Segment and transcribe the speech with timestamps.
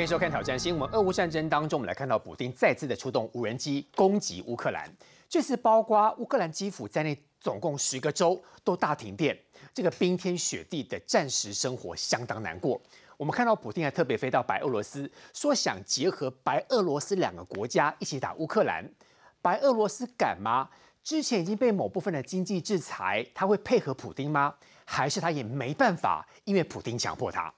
[0.00, 0.90] 欢迎收看《挑战新闻》。
[0.96, 4.90] 俄乌战争当中，我们来看到普丁再次的出动无人机攻击乌克兰。
[5.28, 9.38] 这次包括乌克兰基辅在内，总共十个州都大停电，
[9.74, 12.80] 这个冰天雪地的战时生活相当难过。
[13.18, 18.90] 我们看到普丁还特别飞到白俄罗斯，说想结合白俄罗斯两个国家一起打乌克兰。
[19.42, 20.70] 白俄罗斯敢吗？
[21.04, 24.54] 之前已经被某部分的经济制裁，他会配合普丁吗？
[24.86, 27.52] 还是他也没办法，因为普丁强迫他？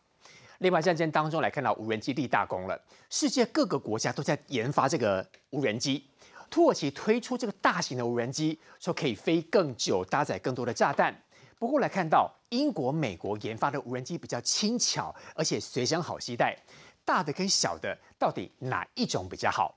[0.62, 2.80] 另外，战争当中来看到无人机立大功了，
[3.10, 6.06] 世界各个国家都在研发这个无人机。
[6.48, 11.12] 土耳其推出这个大型的无人机，说可以飞更久，搭载更多的炸弹。
[11.58, 16.56] 不过来看到英国、美国研发的无人机比较轻巧，而且随身好携带。
[17.04, 19.76] 大的跟小的，到底哪一种比较好？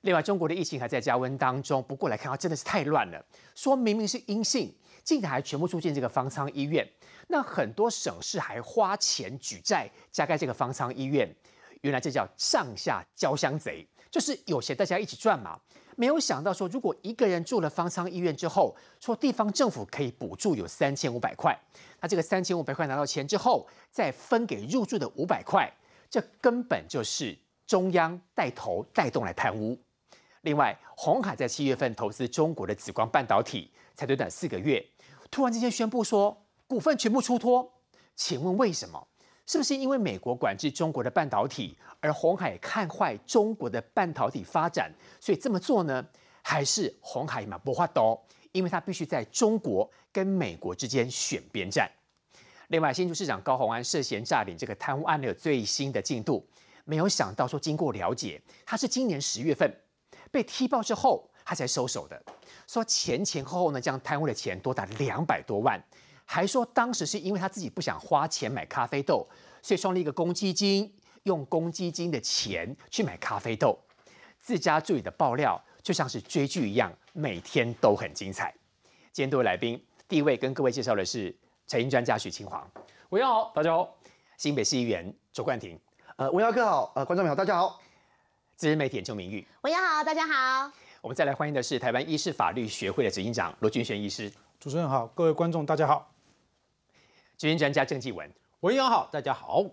[0.00, 1.82] 另外，中国的疫情还在加温当中。
[1.82, 3.22] 不过来看到真的是太乱了，
[3.54, 6.84] 说明明是阴性，竟然还全部住进这个方舱医院。
[7.28, 11.32] 那很多省市还花钱举债加盖这个方舱医院，
[11.82, 15.60] 原来这叫上下交相贼，就是有钱大家一起赚嘛。
[15.96, 21.56] 没有想到说，如果一个人住了方舱医院之后，说地方政府可以补助有三千五百块，
[22.00, 25.72] 那这个三千五百块拿到钱之后，再分给入住的五百块，
[26.10, 29.78] 这根本就是中央带头带动来贪污。
[30.44, 34.84] 另外，红海在七月份投资中国的紫光半导体，才短短四个月，
[35.30, 36.40] 突然之间宣布说。
[36.66, 37.70] 股份全部出脱，
[38.16, 39.06] 请问为什么？
[39.46, 46.04] 是不是因为美国管制中国的半导体，而红海看坏中国的半导体发展，所以这么做呢？
[46.40, 48.18] 还是红海嘛不花刀，
[48.52, 51.88] 因为他必须在中国跟美国之间选边站。
[52.68, 56.44] 另外，新竹市长高鸿安涉嫌诈领这个贪污案的最新的进度，
[56.86, 59.70] 没有想到说经过了解，他是今年十月份
[60.34, 62.20] 被踢爆之后，他才收手的。
[62.66, 65.80] 说前前后后呢，这样贪污的钱多达两百多万。
[66.24, 69.24] 还说当时是因为他自己不想花钱买咖啡豆，
[69.62, 70.92] 所以创立一个公积金，
[71.22, 73.78] 用公积金的钱去买咖啡豆。
[74.40, 78.52] 自家助理的爆料就像是追剧一样，每天都很精彩。
[79.12, 81.32] 今天多位来宾，第一位跟各位介绍的是
[81.68, 82.68] 财经专家许清煌，
[83.10, 83.86] 文耀好，大家好；
[84.36, 85.78] 新北市议员周冠廷，
[86.16, 87.78] 呃，文耀哥好，呃，观众朋友大家好；
[88.56, 90.70] 资深媒体邱明玉，文友好，大家好。
[91.00, 96.08] 我们再来欢迎的是台湾医师法律学会的执行长罗俊轩医师，主持人好，各位观众大家好。
[97.36, 99.64] 执行专家郑继文，文友好，大家好。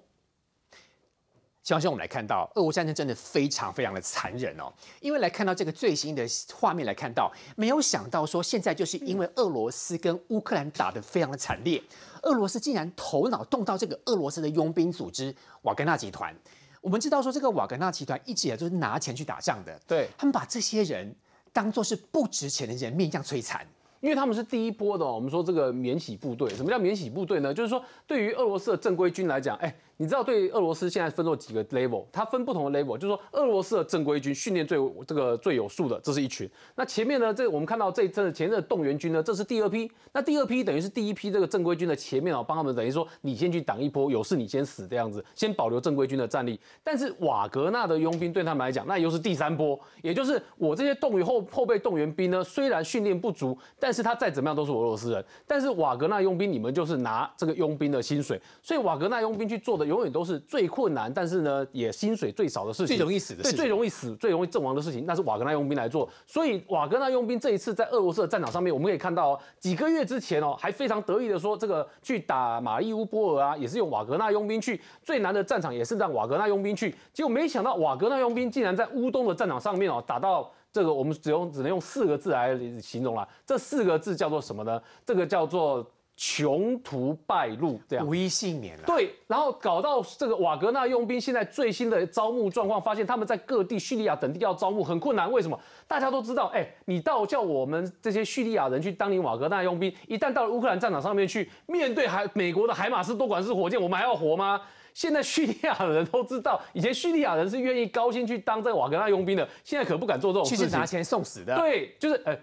[1.62, 4.74] 希望说我们来看到，俄乌战争真的非常非常的残忍哦。
[5.00, 11.80] 因为来看到这个最新的画面，来看到没有想到说，现在就是因为俄罗斯跟乌克兰打得非常的惨烈，
[12.24, 16.36] 俄罗斯竟然头脑动到这个俄罗斯的佣兵组织瓦格纳集团。
[16.82, 21.16] 我们知道说，这个瓦格纳集团一直以来都是拿钱去打仗的，对他们把这些人
[21.54, 23.66] 当做是不值钱的人命这样摧残。
[24.00, 27.54] 因为他们是第一波的，我们说这个免洗部队，什么叫免洗部队呢？
[27.54, 29.74] 就是说，对于俄罗斯的正规军来讲，哎。
[30.02, 32.04] 你知道对俄罗斯现在分作几个 level？
[32.12, 36.50] 它分不同的 level，就是说俄罗斯的正规军训练最这个最有数的，这是一群。
[36.74, 39.92] 那前面呢，这我们看到这这前面的动员军呢，这是第二批。
[40.12, 46.60] 那第二批等于是第一批这个正规军的前面哦，帮他们等于说你先去挡一波，有事你先死这样子，先保留正规军的战力。
[46.84, 55.24] 但是瓦格纳的佣兵对他们来讲，那又是第三波，也就是我这些动员后后备动员兵呢，虽然训练不足，但是他再怎么样都是俄罗斯人。
[55.46, 59.91] 但是瓦格纳佣兵，你们就是拿这个佣兵的薪水，所以瓦格纳佣兵去做的。
[59.92, 66.10] 永远都是最困难，但是呢，也薪水最少的事情，最容易死的，对，最容易死、最容易阵亡的事情，那是瓦格纳佣兵来做。
[66.26, 76.96] 所以瓦格纳佣兵这一次在俄罗斯的战场上面，我们可以看到，几个月之前哦，还非常得意的说，这个去打马利乌波尔啊，也是用瓦格纳佣兵去，最难的战场也是让瓦格纳佣兵去。
[77.14, 84.82] 结果没想到瓦格纳佣兵竟然在乌东的战场上面哦，打到这个我们只用只能用四个字来形容了，这四个字叫做什么呢？
[85.06, 85.86] 这个叫做。
[86.16, 88.84] 穷途败路，这样无一幸免了。
[88.86, 95.32] 对，然后搞到这个瓦格纳佣兵现在最新的招募状况，发现他们在各地叙利亚等地要招募很困难。
[95.32, 95.60] 为什么？
[95.88, 104.62] 大家都知道，哎，你到叫我们这些叙利亚人去当你瓦格纳佣兵，一旦到了乌克兰战场上面去，面对海美国的海马斯多管式火箭，我们还要活吗？
[104.94, 111.56] 现在叙利亚的人都知道，以前叙利亚人是愿意高薪去当这个瓦格纳佣兵的，现在可不敢做这种事情，拿钱送死的。
[111.56, 112.38] 对，就是哎。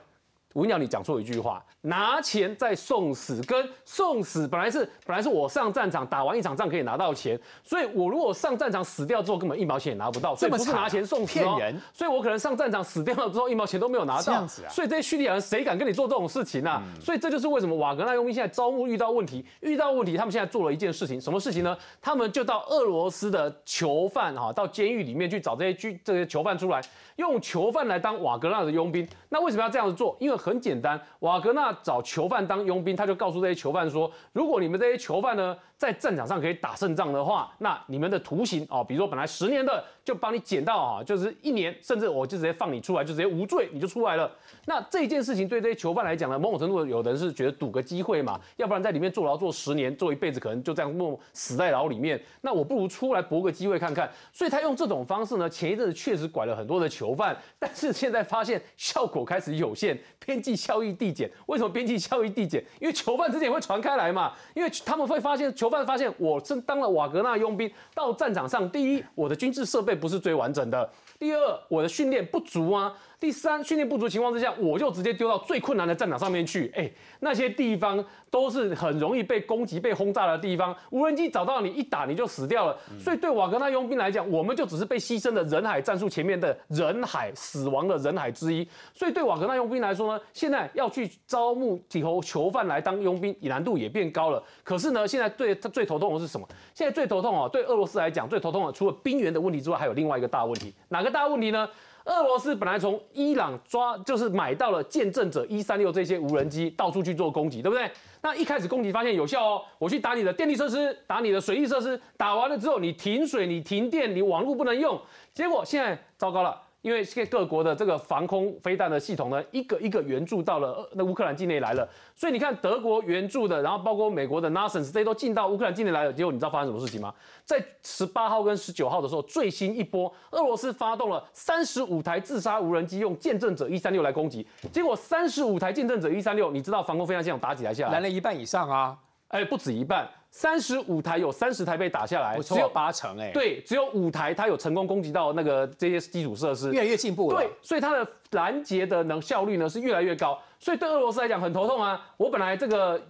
[0.55, 16.83] 我跟你讲，错一句话，拿钱在送死，跟送死本来是本来是我上战场打完一场仗可以拿到钱，所以我如果上战场死掉之后根本一毛钱也拿不到，所以不是拿钱送骗人，所以我可能上战场死掉了之后一毛钱都没有拿到，这样子啊，所以这些叙利亚人谁敢跟你做这种事情啊？
[17.00, 21.77] 所以这就是为什么瓦格纳佣兵现在招募遇到问题，遇到问题，他们现在做了一件事情，什么事情呢？
[22.00, 26.81] 他们就到俄罗斯的囚犯哈，到监狱里面去找这些拘这些囚犯出来。
[27.17, 30.17] 用囚犯来当瓦格纳的佣兵，那为什么要这样子做？
[30.21, 44.31] 因为很简单，瓦格纳找囚犯当佣兵，他就告诉这些囚犯说，如果你们这些囚犯呢在战场上可以打胜仗的话，那你们的徒刑哦，比如说本来十年的，就帮你减到啊，就是一年，甚至我就直接放你出来，就直接无罪，你就出来了。
[44.64, 52.19] 那这件事情对这些囚犯来讲呢，某种程度有的人是觉得赌个机会嘛，要不然在里面坐牢坐十年，坐一辈子可能就这样默默死在牢里面。
[52.40, 54.10] 那我不如出来搏个机会看看。
[54.32, 61.31] 所以他用这种方式呢，前一阵子确实拐了很多的囚犯，但是现在发现效果开始有限，边际效益递减。
[61.49, 62.64] 为什么边际效益递减？
[62.81, 72.95] 因为囚犯之间也会传开来嘛，因为他们会发现囚犯发现我是当了瓦格纳佣兵，到战场上，第一，我的军事设备不是最完整的；第二，我的训练不足啊。
[73.20, 76.73] 第三，训练不足情况之下，我就直接丢到最困难的战场上面去。
[76.76, 76.88] 哎，
[77.19, 82.79] 那些地方都是很容易被攻击、被轰炸的地方，无人机找到你一打你就死掉了。
[82.97, 88.65] 所以对瓦格纳佣兵来讲，我们就只是被牺牲的人海战术前面的人海死亡的人海之一。
[88.94, 94.41] 所以对瓦格纳佣兵来说呢，现在要去招募几头囚犯来当佣兵，难度也变高了。
[94.62, 96.47] 可是呢，现在对他最头痛的是什么？
[96.73, 100.73] 现在最头痛啊，对俄罗斯来讲最头痛的，除了兵源的问题之外，还有另外一个大问题。
[100.91, 101.69] 哪个大问题呢？
[102.08, 107.90] 俄罗斯本来从伊朗抓就是买到了见证者一三六这些无人机，到处去做攻击，对不对？
[108.22, 114.99] 那一开始攻击发现有效哦，我去打你的电力设施，打你的水利设施，打完了之后你停水、你停电、你网络不能用，
[115.34, 116.62] 结果现在糟糕了。
[116.80, 126.12] 因为现在各国的这个防空飞弹的系统呢，一个一个援助到了那乌克兰境内来了，所以你看德国援助的，然后包括美国的 NASAMS 这些都进到乌克兰境内来了。
[126.12, 127.12] 结果你知道发生什么事情吗？
[127.44, 134.46] 在十八号跟十九号的时候，最新一波，俄罗斯发动了三十五台自杀无人机，用见证者一三六来攻击。
[134.72, 137.94] 结果三十五台见证者一三六，你知道防空飞弹系统打几台下来？
[137.94, 138.96] 拦了一半以上啊！
[139.28, 140.08] 哎，不止一半。
[140.30, 147.38] 三十五台有三十台被打下来，只有八成哎，对，只有五台它有成功攻击到那个这些基础设施，越来越进步了。
[147.38, 152.06] 对，所以它的拦截的能效率呢是越来越高，所以对俄罗斯来讲很头痛啊。
[152.19, 153.02] 我本来这个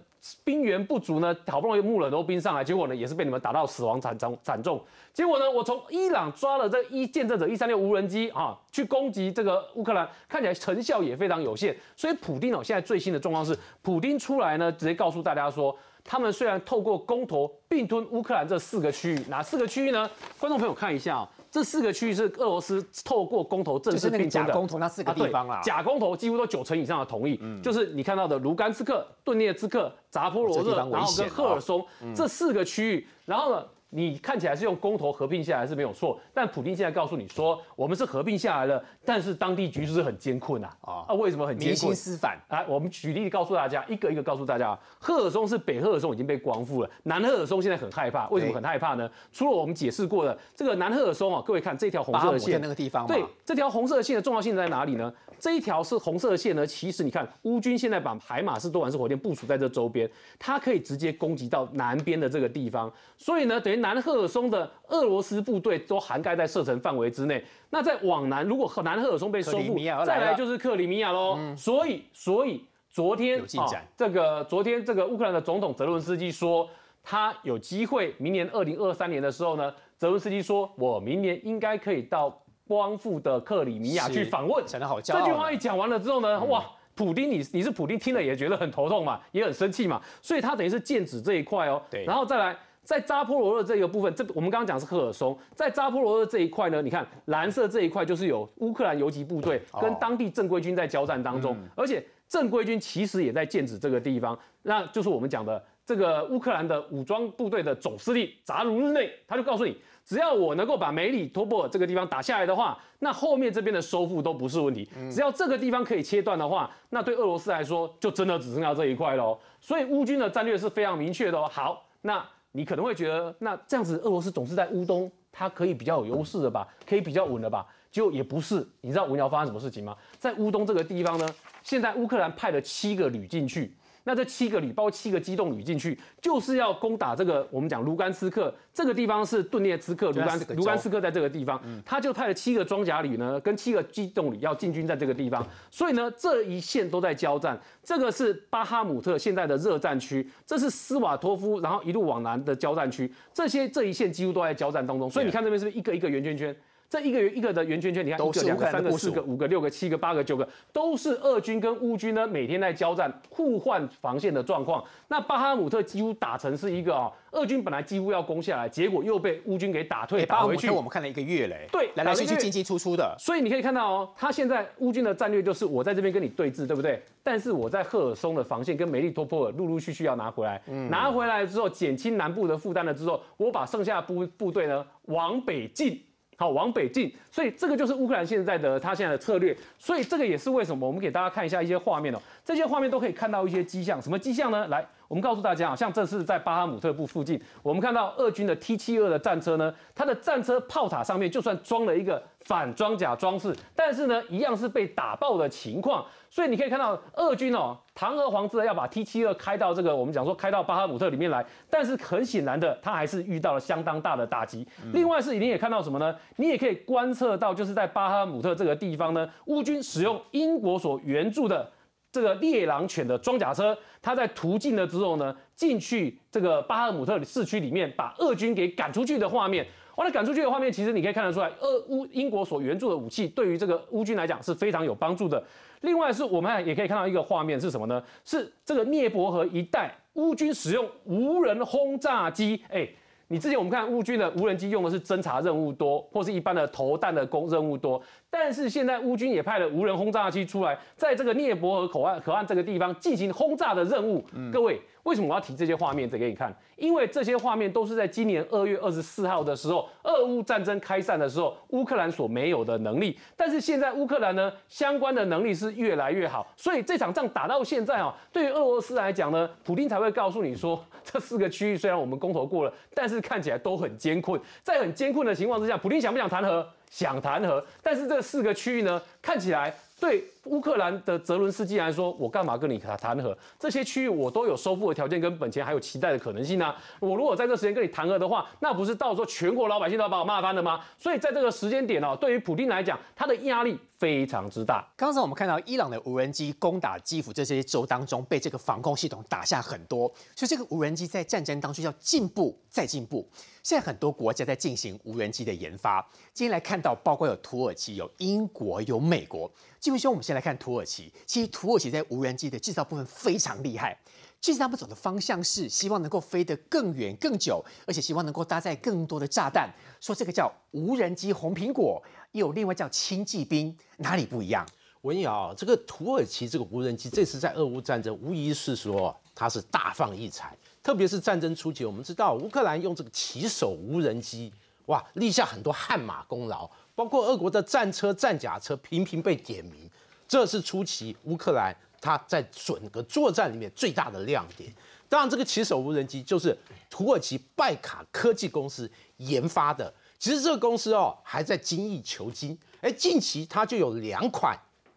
[0.45, 4.81] 兵源不足呢，好不容易募了很多兵上来，结果呢也是被你们打到死亡惨重惨重。
[5.13, 11.75] 结果呢，我从伊朗抓了这一见证者一三六无人机啊，去攻击这个乌克兰，看起来成效也非常有限。
[11.97, 15.77] 所以普丁哦，现在最新的状况是，普丁出来呢，直接告诉大家说。
[16.09, 20.09] 他们虽然透过公投并吞乌克兰这四个区域，哪四个区域呢？
[20.39, 24.47] 观众朋友看一下啊，这四个区域是俄罗斯透过公投正式并吞的。
[24.47, 31.85] 假公投那四个地方啊，假公投几乎都九成以上的同意，就是你看到的卢甘斯克、顿涅茨克、扎波罗热，然后跟赫尔松
[32.15, 33.63] 这四个区域，然后呢？
[33.91, 40.77] 你看起来是用公投合并下来是没有错，但普京现在告诉你说，我们是合并下来了，但是当地局势很艰困啊！
[40.81, 41.69] 啊，为什么很艰困？
[41.69, 42.39] 民心思反。
[42.49, 48.27] 来，我们举例告诉大家，一个一个告诉大家，赫尔松是北赫尔松已经被光复了，南赫尔松现在很害怕。
[48.29, 49.09] 为什么很害怕呢？
[49.31, 55.11] 除了我们解释过的这个南赫尔松啊，各位看这条红色的线那个地方，对，这条红色线的重要性在哪里呢？
[55.39, 67.43] 这一条是红色线呢，其实你看乌军现在把海马斯多管式火箭部署在这周边，它可以直接攻击到南边的这个地方，所以呢，等于南赫尔松的俄罗斯部队都涵盖在射程范围之内。
[67.69, 71.37] 那再往南，如果南赫尔松被收复，再来就是克里米亚喽。
[71.57, 73.65] 所以，所以昨天啊，
[73.97, 76.69] 这个昨天这个乌克兰的总统泽伦斯基说，
[77.03, 82.41] 他有机会明年二零二三年的时候呢，泽伦斯基说我明年应该可以到。
[82.69, 85.01] 光复的克里米亚去访问，讲得好。
[85.01, 91.81] 这句话一讲完了之后呢，哇，普丁，你你是普丁，听了也觉得很头痛嘛，也很生气嘛，所以他等于是剑指这一块哦。
[91.89, 92.55] 对，然后再来，
[92.89, 109.77] 在扎波罗热这个部分，这我们刚刚讲是赫尔松，在扎波罗热这一块呢，你看蓝色这一块就是有乌克兰游击部队跟当地正规军在交战当中，而且正规军其实也在剑指这个地方，那就是我们讲的这个乌克兰的武装部队的总司令扎卢日内，他就告诉你。
[110.03, 114.89] 只要我能够把梅里托波尔这个地方打下来的话，那后面这边的收复都不是问题。
[115.11, 119.37] 只要这个地方可以切断的话，那对俄罗斯来说就真的只剩下这一块喽。
[119.61, 121.47] 所以乌军的战略是非常明确的哦。
[121.51, 126.67] 好，那你可能会觉得，那这样子俄罗斯总是在乌东，它可以比较有优势的吧？
[126.87, 127.65] 可以比较稳的吧？
[127.91, 128.67] 结果也不是。
[128.81, 129.95] 你知道文瑶发生什么事情吗？
[130.17, 131.27] 在乌东这个地方呢，
[131.63, 133.73] 现在乌克兰派了七个旅进去。
[134.09, 145.45] 那这七个旅，包括七个机动旅进去，就是要攻打这个我们讲卢甘斯克这个地方是顿涅茨克，卢甘卢甘斯克在这个地方，他就派了七个装甲旅呢，跟七个机动旅要进军在这个地方。
[145.69, 147.61] 所以呢，这一线都在交战。
[147.83, 155.07] 这个是巴哈姆特现在的热战区，这是斯瓦托夫，然后一路往南的交战区，这些这一线几乎都在交战当中。
[155.07, 156.55] 所以你看这边是不是一个一个圆圈圈？
[156.89, 164.83] 这一个一个的圆圈圈，你看都是一个、两个、三个、四个、五个、六个、七个、八个、九个，都是俄军跟乌军呢每天在交战、互换防线的状况。
[165.07, 170.67] 那巴哈姆特几乎打成是一个啊，俄军本来几乎要攻下来，结果又被乌军给打退、打回去。
[170.71, 176.99] 我们看了一个月嘞，对来来去去进进出出的，所以你可以看到哦，他现在乌军的战略就是我在这边跟你对峙，对不对？
[177.21, 186.01] 但是我在赫尔松的防线跟梅利托波尔陆陆续续要拿回来，拿回来之后减轻南部的负担了之后，我把剩下的部部队呢往北进。
[186.39, 194.65] 好，往北进，所以这个就是乌克兰现在的他现在的策略，所以这个也是为什么我们给大家看一下一些画面哦，这些画面都可以看到一些迹象，什么迹象呢？
[194.69, 206.05] 来，我们告诉大家啊，像这次在巴哈姆特部附近，我们看到俄军的 T 七二的战车呢，它的战车炮塔上面就算装了一个反装甲装饰，但是呢，一样是被打爆的情况。
[206.29, 214.67] 所以你可以看到俄军哦，堂而皇之的要把 T 七二开到这个我们讲说开到巴哈姆特里面来，但是很显然的，他还是遇到了相当大的打击。
[214.93, 216.15] 另外是你也看到什么呢？
[216.35, 221.67] 你也可以观测到，就是在巴哈姆特这个地方呢，乌军使用英国所援助的
[222.11, 229.65] 这个猎狼犬的装甲车，它在途径了之后呢，进去这个巴赫姆特市区里面，把俄军给赶出去的画面。
[229.95, 235.43] 完了赶出去的画面，其实你可以看得出来，俄乌英国所援助的武器对于这个乌军来讲是非常有帮助的。
[235.81, 238.01] 另外是我们也可以看到一个画面是什么呢？
[238.23, 242.87] 是这个涅伯河一带乌军使用无人轰炸机，哎。
[243.31, 254.25] 你之前我们看乌军的无人机用的是侦察任务多，或是一般的投弹的工任务多，但是现在乌军也派了无人轰炸机出来，在这个涅伯河口岸口岸这个地方进行轰炸的任务。
[254.51, 256.53] 各位，为什么我要提这些画面再给你看？
[256.75, 263.17] 因为这些画面都是在今年二月二十四号的时候，俄乌战争开战的时候，乌克兰所没有的能力。
[263.35, 274.39] 但是现在乌克兰呢，相关的能力是越来越好，所以这场仗打到现在啊，对于俄罗斯来讲呢，普丁才会告诉你说，这四个区域虽然我们公投过了，但是看起来都很艰困。
[274.63, 276.67] 在很艰困的情况之下，普丁想不想谈和？
[276.89, 283.37] 想谈和，但是这四个区域呢，看起来对乌克兰的泽伦斯基来说，我干嘛跟你谈谈和？
[283.59, 286.75] 这些区域我都有收复的条件跟本钱，还有期待的可能性啊！
[286.99, 290.83] 我如果在这时间跟你谈和的话，那不是到时候全国老百姓都要把我骂翻了吗？
[290.97, 294.85] 所以在这个时间点哦，对于普丁来讲，他的压力非常之大。
[294.97, 303.29] 刚才我们看到伊朗的无人机攻打基辅这些州当中，被这个防空系统打下很多，所以这个无人机在战争当中要进步再进步。
[303.61, 306.03] 现在很多国家在进行无人机的研发。
[306.33, 309.51] 今天来看到，包括有土耳其、有英国、有美国。
[309.79, 311.11] 继兄，我们先来看土耳其。
[311.25, 313.97] 其实土耳其在无人机的制造部分非常厉害。
[314.41, 319.69] 其实他们走的方向是希望能够飞得更远、更久，而且希望能够搭载更多的炸弹。
[319.99, 324.65] 说这个叫无人机红苹果，又有另外叫轻骑兵，哪里不一样？
[325.01, 330.57] 文瑶，这个土耳其这个无人机，这次在俄乌战争，无疑是说它是大放异彩。
[330.81, 334.51] 特别是战争初期，我们知道乌克兰用这个骑手无人机，
[334.85, 339.89] 哇，立下很多汗马功劳，包括俄国的战车、战甲车频频被点名，
[340.29, 344.71] 这是初期乌克兰它在整个作战里面最大的亮点。
[345.09, 346.55] 当然，这个骑手无人机就是
[346.87, 349.91] 土耳其拜卡科技公司研发的。
[350.19, 354.55] 其实这个公司哦还在精益求精，哎，近期它就有两款，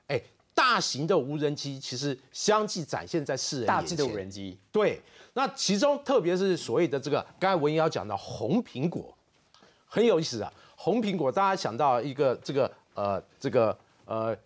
[0.09, 0.21] 哎，
[0.55, 5.01] 大型的无人机，其实相继展现在世人大致的无人机，对。
[5.33, 9.17] 那其中特别是所谓的这个，刚才文瑶讲的红苹果，
[9.87, 10.53] 很有意思啊。
[10.77, 13.75] 红苹果，大家想到一个这个呃这个
[14.05, 14.37] 呃，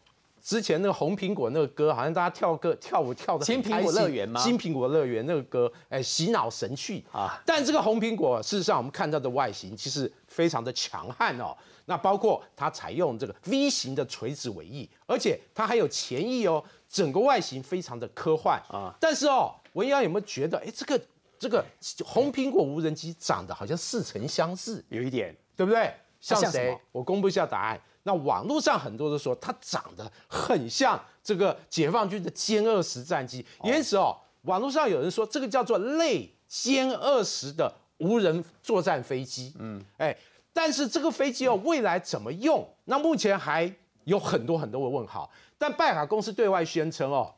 [0.47, 4.41] 之前那个红苹果那个歌，好像大家跳歌跳舞跳的新苹果乐园吗？
[4.41, 7.43] 新苹果乐园那个歌，哎，洗脑神曲啊。
[7.45, 11.53] 但这个红苹果，事实上我们看到的外形其实非常的强悍哦。
[11.87, 18.95] 那包括它采用这个 V 型的垂直尾翼，而且它还有前翼哦，整个外形非常的科幻啊。
[19.01, 19.53] 但是哦。
[19.73, 20.99] 文扬有没有觉得，哎，这个
[21.39, 21.63] 这个
[22.03, 25.93] 红苹果无人机长得好像似曾相识，有一点，对不对？
[26.19, 26.75] 像谁？
[26.93, 27.81] 我公布一下答案。
[28.07, 39.53] 那网络上很多都说它长得很像这个解放军的歼二十战机，因此哦，网络上有人说这个叫做类歼二十的无人作战飞机。
[39.59, 40.17] 嗯，哎，
[40.53, 42.65] 但是这个飞机哦，未来怎么用？
[42.85, 43.71] 那目前还
[44.05, 45.29] 有很多很多的问号。
[45.59, 47.35] 但拜卡公司对外宣称哦。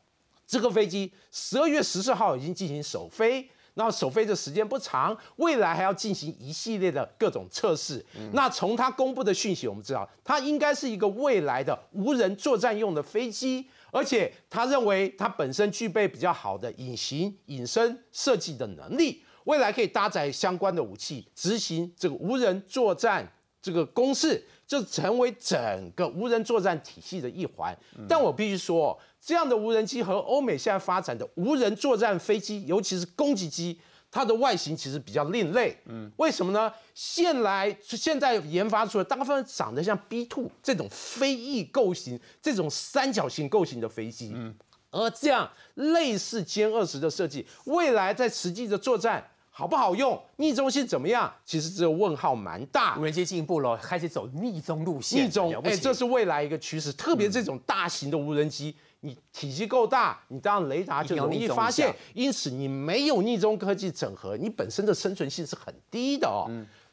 [0.47, 8.04] 这个飞机十二月十四号已经进行首飞，那首飞的时间不长，未来还要进行一系列的各种测试。
[8.32, 23.32] 那从它公布的讯息，我们知道它应该是一个未来的无人作战用的飞机，而且他认为它本身具备比较好的隐形、隐身设计的能力，未来可以搭载相关的武器，执行这个无人作战
[23.62, 27.77] 这个攻势，就成为整个无人作战体系的一环。
[28.09, 28.97] 但我必须说。
[29.21, 33.77] 这样的无人机和欧美现在发展的无人作战飞机，尤其是攻击机，
[34.13, 35.77] 它的外形其实比较另类。
[35.87, 36.73] 嗯，为什么呢？
[36.95, 44.31] 现来现在研发出来，大部分长得像 B two 这种飞翼构型、这种三角形构型的飞机。
[44.33, 44.55] 嗯，
[44.93, 49.29] 而这样类似歼二十的设计，未来在实际的作战。
[49.59, 50.17] 好不好用？
[50.37, 51.29] 逆中性怎么样？
[51.45, 52.97] 其实这个问号蛮大。
[52.97, 55.27] 无人机进一步了，开始走逆中路线。
[55.27, 56.93] 逆中，哎，这是未来一个趋势。
[56.93, 61.93] 特别这种大型的无人机，你体积够大，你当然雷达就容易发现。
[62.15, 66.49] 因此，你没有逆中科技整合，你本身的生存性是很低的哦。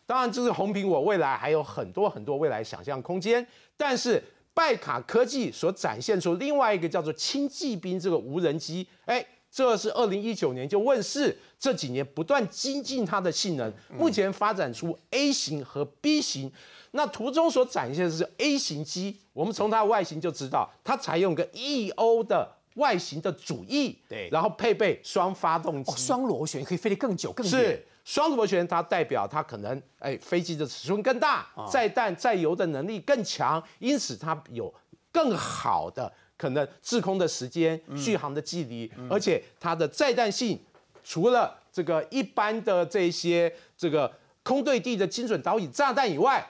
[0.07, 3.45] 当然，这是红苹果未来还有很多很多未来想象空间。
[3.77, 4.23] 但是，
[4.55, 9.23] 拜卡科技所展现出另外一个叫做轻骑兵这个无人机，哎。
[9.55, 16.51] 这是二零一九年就问世，这几年不断精进它的性能，目前发展出 A 型和 B 型。
[16.91, 27.49] 那图中所展现的是 A 型机，我们从它的外形就知道，它采用个 EO 的外形的主翼，对，然后配备双发动机，双螺旋可以飞得更久更远。
[27.49, 34.73] 是双螺旋，它代表它可能哎飞机的尺寸更大，载弹载油的能力更强，因此它有
[35.13, 36.11] 更好的。
[36.37, 40.59] 可能滞空的时间、续航的距离，而且它的载弹性，
[41.03, 44.11] 除了这个一般的这些这个
[44.43, 46.45] 空对地的精准导引炸弹以外，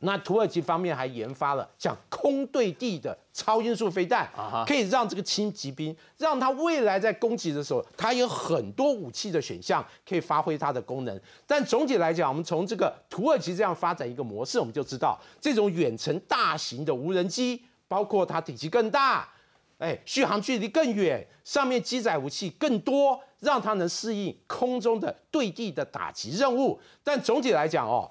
[0.00, 4.30] 那土耳其方面还研发了像空对地的超音速飞弹，
[4.66, 11.20] 可以让这个轻骑兵，让它未来在攻击的时候，它有很多武器的选项可以发挥它的功能。
[11.46, 17.62] 但总体来讲，我们从这个土耳其这样发展一个模式，我们就知道这种远程大型的无人机。
[17.88, 19.28] 包括它体积更大，
[19.78, 26.80] 哎，续航距离更远，上面机载武器更多，让它能适应空中的对地的打击任务。
[27.04, 28.10] 但总体来讲哦，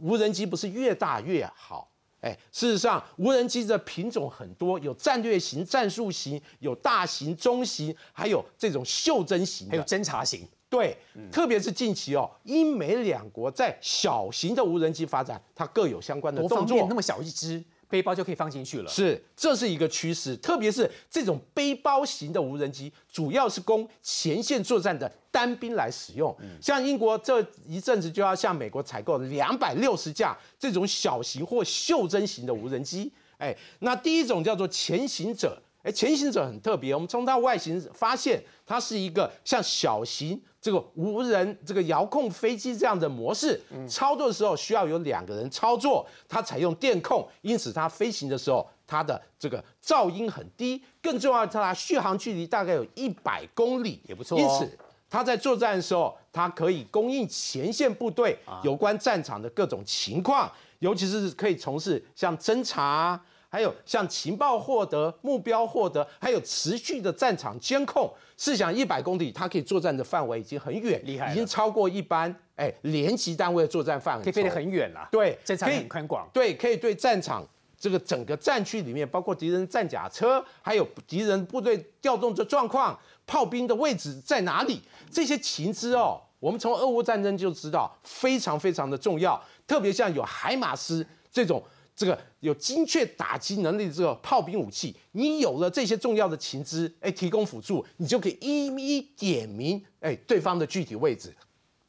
[0.00, 10.48] 无人机不是越大越好，哎，事实上无人机的品种很多，有战略型、战术型，有大型、中型，还有这种袖珍型，还有侦察型。
[10.70, 10.96] 对，
[11.30, 16.86] 特别是近期哦，英美两国在小型的无人机发展，它各有相关的动作。
[16.88, 17.62] 那么小一只。
[17.94, 26.36] 背包就可以放进去了，是，这是一个趋势，特别是这种背包型的无人机，主要是供前线作战的单兵来使用。
[26.60, 33.12] 像英国这一阵子就要向美国采购两百六十架这种小型或袖珍型的无人机。
[33.38, 40.42] 哎，那第一种叫做前行者，哎，前行者很特别，我们从它外形发现，它是一个像小型。
[40.64, 54.40] 这个无人这个遥控飞机这样的模式，操作的时候需要有两个人操作，它采用电控，因此它飞行的时候它的这个噪音很低，更重要它续航距离大概有一百公里，也不错。
[54.40, 54.66] 因此
[55.10, 63.20] 它在作战的时候，它可以供应前线部队有关战场的各种情况，尤其是可以从事像侦查。
[63.54, 68.12] 还有像情报获得、目标获得，还有持续的战场监控。
[68.36, 75.08] 试想一百公里，它可以作战的范围已经很远，厉害，已经超过一般哎连级单位的作战范围，可以飞得很远了。
[75.12, 76.28] 对，战场很宽广。
[76.32, 77.46] 对，可以对战场
[77.78, 89.40] 这个整个战区里面，包括敌人战甲车，还有敌人部队调动的状况、炮兵的位置在哪里，这些情资哦，我们从俄乌战争就知道非常非常的重要。
[89.64, 91.62] 特别像有海马斯这种。
[91.96, 101.32] 这个有精确打击能力的这个炮兵武器，你有了这些重要的情资，哎，提供辅助，你就可以一一点名，哎，对方的具体位置。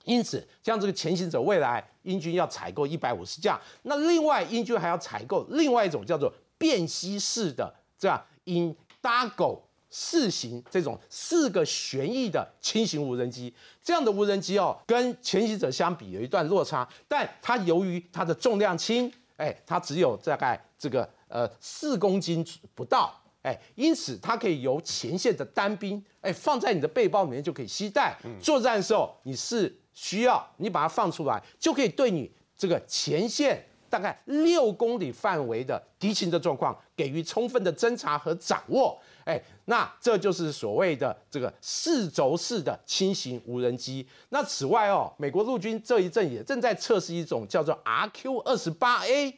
[0.04, 13.52] 因此，像这个前行者，未来英军要采购一百五十架，那另外英军还要采购另外一种叫做便携式的这样 Indago 四型这种四个旋翼的轻型无人机。
[13.82, 19.12] 这样的无人机哦，跟前行者相比有一段落差，但它由于它的重量轻。
[19.38, 28.18] 哎，它只有大概这个呃四公斤不到，哎，因此它可以由前线的单兵，哎，放在你的背包里面就可以携带。
[28.42, 38.98] 作战的时候你是需要你把它放出来，就可以对你这个前线大概六公里范围的敌情的状况给予充分的侦查和掌握。
[39.26, 44.08] 哎，那这就是所谓的这个四轴式的轻型无人机。
[44.30, 49.36] 那此外哦，美国陆军这一阵也正在测试一种叫做 RQ 二十八 A，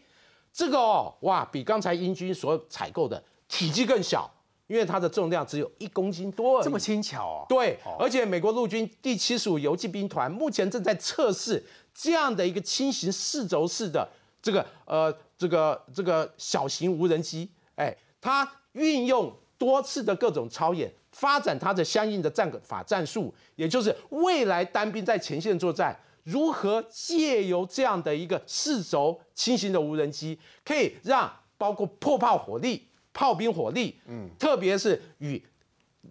[0.52, 4.30] 这个哦，哇，比刚才英军所采购的体积更小，
[4.67, 7.45] 因为它的重量只有一公斤多，这么轻巧哦。
[7.47, 14.06] 对，而且美国陆军第七十五游击兵团目前正在测试这样的一个轻型四轴式的
[14.41, 19.34] 这个呃这个这个小型无人机，哎，它运用。
[19.58, 35.41] 多次的各种操演，发展它的相应的战法战术，也就是未来单兵在前线作战，如何借由这样的一个四轴轻型的无人机，可以让包括破炮火力、炮兵火力，嗯，特别是与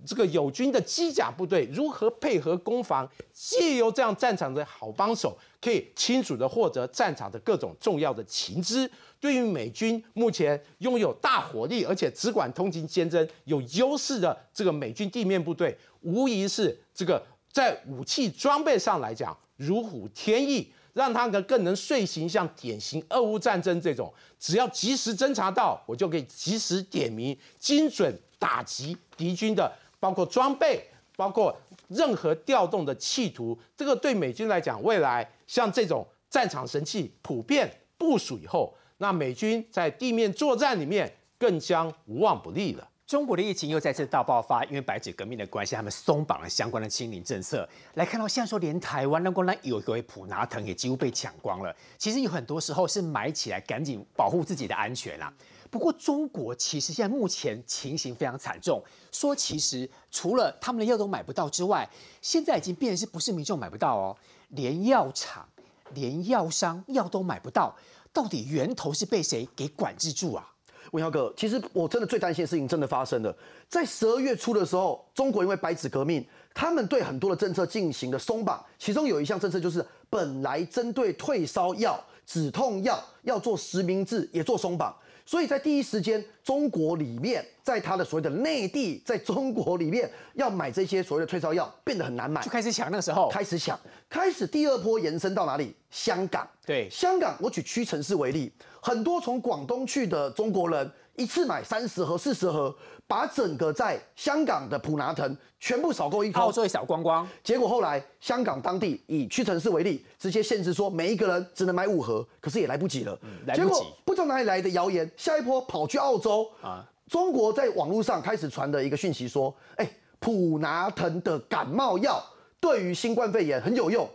[0.04, 8.88] 这个友军的机甲部队如何配合攻防，借由这样战场的好帮手，可以清楚的获得战场的各种重要的情资。
[9.18, 17.20] 对于美军目前拥有大火力，而且只管通勤兼征有优势的这个美军地面部队，无疑是这个
[17.50, 29.70] 在武器装备上来讲如虎添翼，让他们更能遂行像典型俄乌战争这种，只要及时侦察到，我就可以及时点名，精准打击敌军的。
[29.98, 31.56] 包括装备，包括
[31.88, 42.86] 任何调动的企图，这个对美军来讲，未来像这种战场神器普遍部署以后，那美军在地面作战里面更将无往不利了。
[43.06, 47.66] 中国的疫情又再次大爆发，因为白纸革命的关系，他们松绑了相关的清零政策。
[47.94, 51.74] 来看到现在说，连台湾那个那有一位普拿藤也几乎被抢光了。
[51.96, 55.32] 其实有很多时候是买起来赶紧保护自己的安全啊。
[55.76, 58.82] 不过，中国其实现在目前情形非常惨重。
[59.12, 61.86] 说其实除了他们的药都买不到之外，
[62.22, 64.16] 现在已经变成是不是民众买不到哦，
[64.48, 65.46] 连药厂、
[65.92, 67.76] 连药商药都买不到。
[68.10, 70.50] 到底源头是被谁给管制住啊？
[70.92, 73.36] 文耀哥，其实我真的最担心的事情真的发生了。
[73.68, 84.96] 在十二月初的时候，中国因为白纸革命，他们对很多的政策进行了松绑，其中有一项政策就是本来针对退烧药、止痛药要做实名制，也做松绑。
[85.26, 92.88] 所以在第一时间，中国里面，在它的所谓的内地，在中国里面要买这些所谓的退烧药变得很难买，就开始抢。
[92.90, 95.74] 那时候开始抢，开始第二波延伸到哪里？
[95.90, 96.48] 香港。
[96.64, 100.90] 对，香港，我举屈臣氏为例，很多从广东去的中国人。
[101.16, 102.74] 一次买三十盒、四十盒，
[103.06, 107.26] 把整个在香港的普拿藤全部扫购一空，澳洲也扫光光。
[107.42, 113.18] 结果后来香港当地以屈臣氏为例，直接限制说每一个人只能买五盒，可是也来不及了。
[113.46, 113.84] 来不及。
[114.04, 116.84] 不知道哪里来的谣言，下一波跑去澳洲啊。
[117.08, 122.22] 中国在网络上开始传的一个讯息说，哎，普拿藤的感冒药
[122.60, 124.08] 对于新冠肺炎很有用。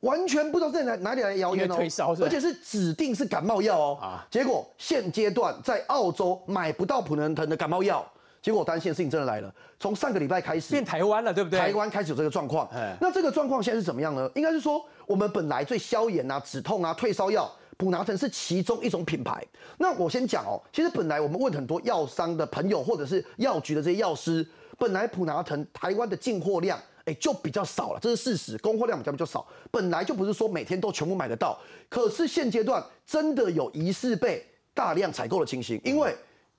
[0.00, 1.76] 完全不知道在哪哪里来的谣言哦，
[2.22, 3.98] 而且是指定是感冒药哦。
[4.00, 8.08] 啊，结果现阶段在澳洲买不到普能腾的感冒药，
[8.40, 9.52] 结果我担心的事情真的来了。
[9.80, 11.58] 从上个礼拜开始变台湾了，对不对？
[11.58, 12.68] 台湾开始有这个状况。
[13.00, 14.30] 那这个状况现在是怎么样呢？
[14.36, 19.44] 应该是说我们本来最消炎啊、止痛啊、退烧药普拿疼是其中一种品牌。
[19.78, 24.46] 那我先讲哦，其实本来我们问很多药商的朋友或者是药局的这些药师，
[24.78, 26.78] 本来普拿疼台湾的进货量。
[27.08, 31.58] 哎，就比较少了，这是事实，供货量比较比较少，本来就不是说每天都全部买得到。
[31.88, 34.44] 可是现阶段真的有疑似被
[34.74, 36.14] 大量采购的情形，因为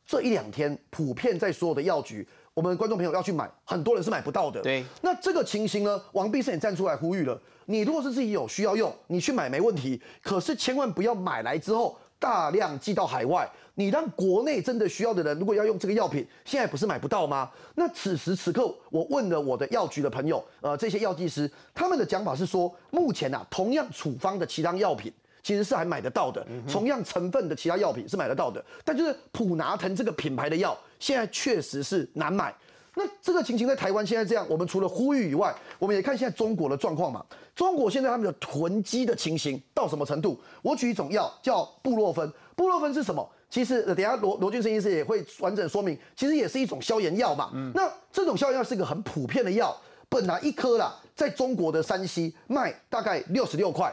[0.08, 4.60] 这一两天普遍在所有的药局，我们观众朋友要去买，很多人是买不到的。
[4.64, 13.48] 对，那这个情形呢，王必胜也站出来呼吁了，你如果是自己有需要用，你去买没问题，可是千万不要买来之后大量寄到海外。
[13.80, 17.50] 你让国内真的需要的人，如果要用这个药品，现在不是买不到吗？
[17.76, 25.10] 那此时此刻，我问了我的药局的朋友，呃，这些药剂师，他们的讲法是说，目前啊，同样处方的其他药品
[25.42, 32.54] 其实是还买得到的，同样成分的其他药品是买得到的，但就是普拿疼这个品牌的药，现在确实是难买。
[32.96, 37.26] 那这个情形在台湾现在这样，我们除了呼吁以外，我们也看现在中国的状况嘛。
[37.56, 40.38] 中国现在他们的囤积的情形到什么程度？
[40.62, 43.26] 我举一种药叫布洛芬，布洛芬是什么？
[43.50, 47.50] 其实，等下罗罗俊生医师也会完整说明，其实也是一种消炎药嘛。
[47.74, 49.76] 那这种消炎药是一个很普遍的药，
[50.08, 53.92] 本来一颗啦，在中国的山西卖大概六十六块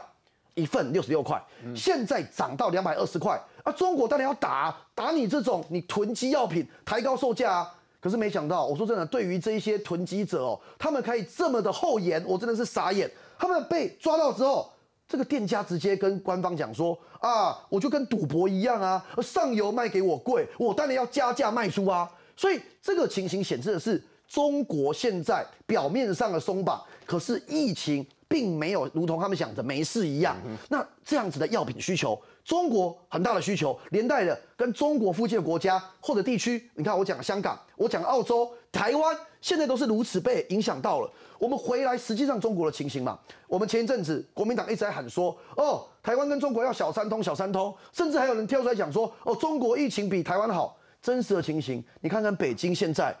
[0.53, 1.43] 一份，六十六块，
[1.75, 3.41] 现在涨到两百二十块。
[3.63, 7.75] 啊，中国当然要打打你这种你囤积药品，抬高售价啊。
[7.99, 13.09] 可是没想到，我说真的，对于这一些囤积者哦，他们可以这么的厚颜，我真的是傻眼。
[13.39, 14.71] 他们被抓到之后。
[15.07, 22.09] 这个店家直接跟官方讲说啊，我就跟赌博一样啊，上游卖给我贵，我当然要加价卖出啊。
[22.35, 30.37] 所以这个情形显示的是，中国现在表面上的松绑，可是疫情并没有如同他们想的没事一样。
[30.69, 41.11] 那这样子的药品需求，中国很大的需求，连带的跟中国附近的国家或者地区，你看我讲香港，我讲澳洲、台湾，现在都是如此被影响到了。
[41.39, 50.77] 我们回来，实际上中国的情形嘛，我们前一阵子国民党一直在喊说，哦，台湾跟中国要小三通，小三通，甚至还有人跳出来讲说，哦，中国疫情比台湾好。
[50.99, 53.15] 真实的情形，你看看北京现在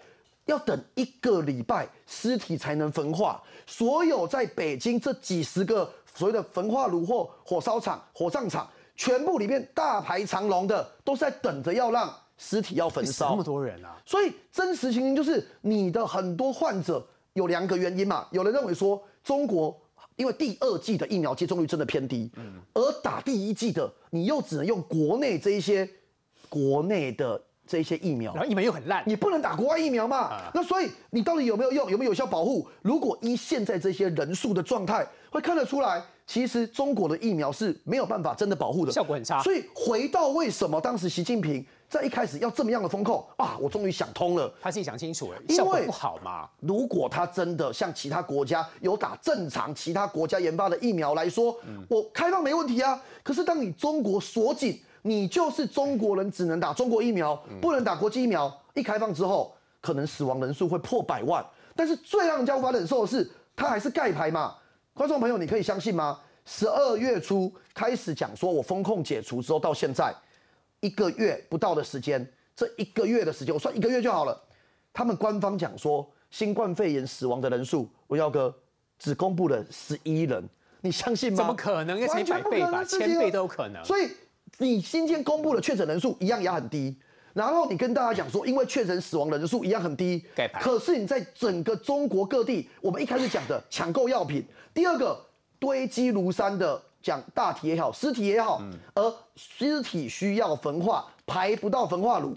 [0.45, 13.29] 要等一个礼拜尸体才能焚化，所有在北京这几十个所谓的焚化炉或火烧厂、火葬场，全部里面大排长龙的，都是在等着要让尸体要焚烧。
[13.29, 13.95] 那么多人啊！
[14.05, 17.07] 所以真实情形就是你的很多患者。
[17.33, 18.27] 有两个原因嘛？
[18.31, 19.79] 有人认为说，中国
[20.15, 25.87] 因为第二季的疫苗接种率真的偏低，嗯而打第一季的，你又只能用国内这一些
[26.49, 30.17] 国内的这些疫苗然，后疫苗又很烂，你不能打国外疫苗嘛？
[30.17, 31.91] 啊那所以你到底有没有用？
[31.91, 32.67] 有没有有效保护？
[32.81, 43.57] 如果依现在这些人数的状态，会看得出来，其实中国的疫苗是没有办法真的保护的，效果很差所以回到为什么当时习近平在一开始要这么样的风控啊？
[43.59, 44.51] 我终于想通了。
[44.61, 46.49] 他自己想清楚了，因为不好嘛。
[46.59, 51.55] 如果他真的像其他国家有打正常其他国家研发的疫苗来说，
[51.89, 53.01] 我开放没问题啊。
[53.23, 58.53] 可是当你中国锁紧，你就是中国人只能打中国疫苗，不能打国际疫苗。
[58.73, 61.45] 一开放之后，可能死亡人数会破百万。
[61.75, 64.55] 但是最让人家无法忍受的是，他还是盖牌嘛。
[64.93, 66.19] 观众朋友，你可以相信吗？
[66.45, 70.13] 十二月初开始讲说，我风控解除之后到现在
[70.81, 74.41] 一个月不到的时间，这一个月的时间，我算一个月就好了。
[74.93, 78.53] 他们官方讲说，新冠肺炎死亡的人数，我耀哥
[78.97, 80.47] 只公布了十一人，
[80.81, 81.37] 你相信吗？
[81.37, 81.99] 怎么可能？
[81.99, 83.83] 要乘以百倍吧，千倍都有可能。
[83.83, 84.09] 所以
[84.57, 86.95] 你今天公布的确诊人数一样也很低，
[87.33, 90.25] 然后你跟大家讲说，因为确诊死亡人数一样很低，
[90.59, 95.19] 可是你在整个中国各地，我们一开始讲的抢购药品，第二个
[95.59, 98.61] 堆积如山的讲大体也好，尸体也好，
[98.95, 102.35] 而尸体需要焚化，排不到焚化炉。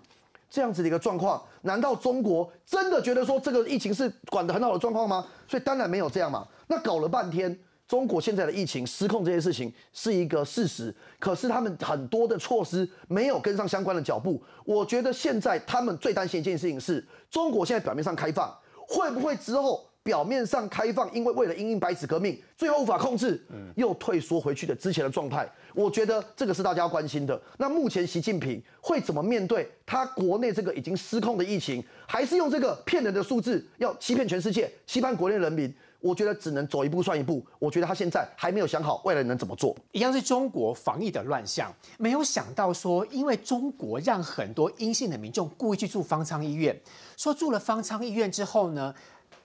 [0.52, 5.24] 这样子的一个状况，难道中国真的觉得说这个疫情是管得很好的状况吗？
[5.46, 6.44] 所以当然没有这样嘛。
[6.66, 7.56] 那搞了半天，
[7.90, 14.40] 中国现在的疫情失控这件事情是一个事实，可是他们很多的措施没有跟上相关的脚步。
[14.64, 25.50] 我觉得现在他们最担心一件事情是，中国现在表面上开放，会不会之后表面上开放，因为为了因应白纸革命，最后无法控制，又退缩回去的之前的状态？
[25.74, 27.42] 我觉得这个是大家要关心的。
[27.59, 35.74] 那目前习近平会怎么面对他国内这个已经失控的疫情，还是用这个骗人的数字要欺骗全世界、欺骗国内人民？
[36.00, 37.44] 我觉得只能走一步算一步。
[37.58, 39.76] 我觉得他现在还没有想好未来能怎么做。
[39.92, 46.78] 一样是中国防疫的乱象，没有想到说，因为中国让很多阴性的民众故意去住方舱医院，
[47.16, 48.94] 说住了方舱医院之后呢，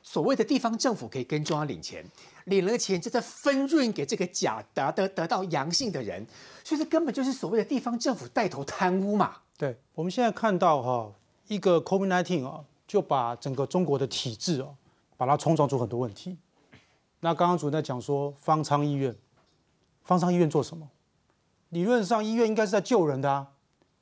[0.01, 2.03] 所谓的地方政府可以跟中央领钱，
[2.45, 6.25] 领了钱就在分润给这个假得得得到阳性的人，
[6.63, 9.37] 所以这根本就是所谓的地方政府带头贪污嘛。
[9.57, 11.11] 对，我们现在看到哈、
[11.47, 14.75] 一个 COVID-19 啊，就把整个中国的体制哦，
[15.17, 16.37] 把它冲撞出很多问题。
[17.25, 19.15] 那刚刚主任在讲说方舱医院，
[20.03, 20.87] 方舱医院做什么？
[21.69, 23.47] 理论上医院应该是在救人的啊，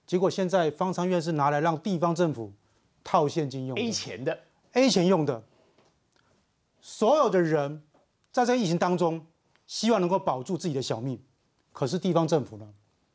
[0.06, 2.52] 结果现在方舱医院是拿来让地方政府
[3.02, 4.38] 套现金用的 A 钱的
[4.74, 5.42] ，A 钱用的。
[6.82, 7.82] 所有的人
[8.30, 9.26] 在这个疫情当中，
[9.68, 11.18] 希望能够保住自己的小命，
[11.72, 12.68] 可是地方政府呢，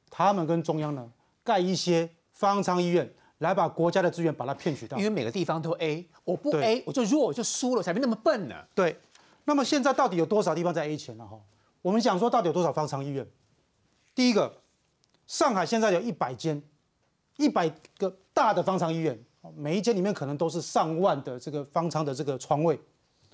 [0.09, 1.13] 他们跟中央呢
[1.45, 5.05] 盖一些方舱医院，来把国家的资源把它骗取到因。
[5.05, 8.55] 为每个地方都 A，我不 A 我就弱，我就输了，我才没那么笨呢。
[8.75, 8.99] 对，
[9.49, 11.41] 那么现在到底有多少地方在 A 钱了哈？
[11.81, 13.27] 我们讲说到底有多少方舱医院？
[14.15, 14.61] 第一个，
[15.27, 16.63] 上海现在有一百间，
[17.39, 19.19] 一百个大的方舱医院，
[19.57, 22.79] 每一间里面可能都是上万的这个方舱的这个床位，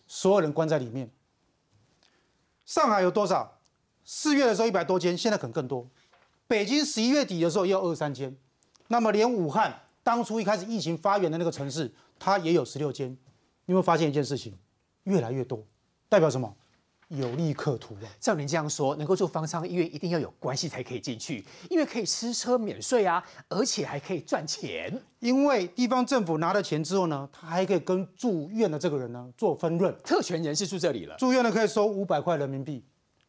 [0.06, 1.10] 所有人关在里面。
[2.64, 3.58] 上海有多少？
[4.04, 5.84] 四月的时候一百多间，现在可能更多。
[6.46, 8.36] 北京十一月底的时候也有二三间，
[8.86, 13.10] 那么连武汉当初一开始疫情发源的那个城市，它也有十六间。
[13.10, 14.56] 你有没有发现一件事情？
[15.02, 15.66] 越来越多，
[16.08, 16.54] 代表什么？
[17.08, 18.08] 有利可图啊！
[18.18, 25.00] 照您这样说，能够做方舱医院一定要有关系才可以进去，因为可以吃车免税啊，而且还可以赚钱。
[25.20, 32.82] 因为地方政府拿了钱之后呢，他还可以跟住院的这个人呢做分润，特权人士住这里了，住院呢可以收五百块人民币。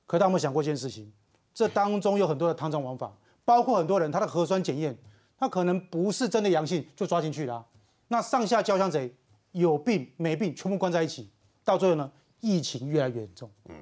[0.07, 1.11] 可大家有没有想过一件事情？
[1.53, 4.97] 这当中有很多的贪赃枉法，包括很多人他的核酸检验，
[5.38, 7.65] 他可能不是真的阳性就抓进去了啊、
[8.07, 9.13] 那上下交相贼，
[9.51, 11.29] 有病没病全部关在一起，
[11.63, 12.09] 到最后呢，
[12.41, 13.49] 疫情越来越严重。
[13.65, 13.75] 嗯，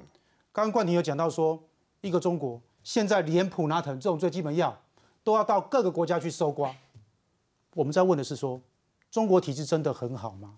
[0.51, 1.61] 刚刚冠廷有讲到说，
[2.01, 4.77] 一个中国现在连普拿疼这种最基本药
[5.23, 6.73] 都要到各个国家去搜刮。
[7.75, 8.61] 我们在问的是说，
[9.09, 10.55] 中国体制真的很好吗？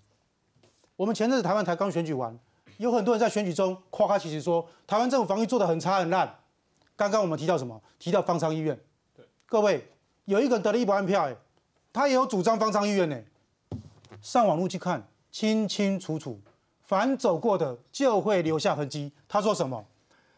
[0.96, 2.38] 我们前阵子台湾才刚选举完，
[2.78, 6.40] 有很多人在选举中夸夸其词说台湾政府防疫做得很差很烂。
[6.96, 7.82] 刚刚我们提到什么？
[8.00, 8.80] 提到方舱医院。
[9.14, 9.86] 对，各位
[10.26, 11.36] 有一个人得了一百万票，哎，
[11.92, 13.22] 他也有主张方舱医院呢。
[14.22, 16.40] 上网路去看，清清楚楚，
[16.86, 19.12] 凡走过的就会留下痕迹。
[19.28, 19.86] 他说什么？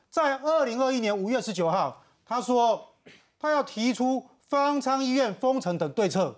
[0.09, 2.93] 在二零二一年五月十九号，他说
[3.37, 6.35] 他要提出方舱医院封城等对策，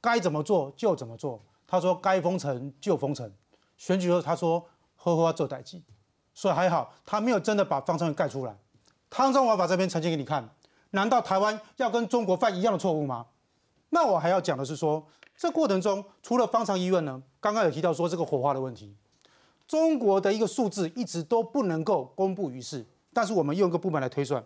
[0.00, 1.42] 该怎么做就怎么做。
[1.66, 3.32] 他说该封城就封城。
[3.76, 4.64] 选举后他说
[4.96, 5.82] 呵呵要做代际，
[6.34, 8.56] 所以还好他没有真的把方舱盖出来。
[9.08, 10.48] 汤中华把这边呈现给你看，
[10.90, 13.26] 难道台湾要跟中国犯一样的错误吗？
[13.88, 15.04] 那我还要讲的是说，
[15.36, 18.94] 这过程中除了方舱医院呢，刚刚有提到说这个火化的问题，
[19.66, 24.44] 中国的一个数字一直都不能够公布于世，但是我们用一个部门来推算，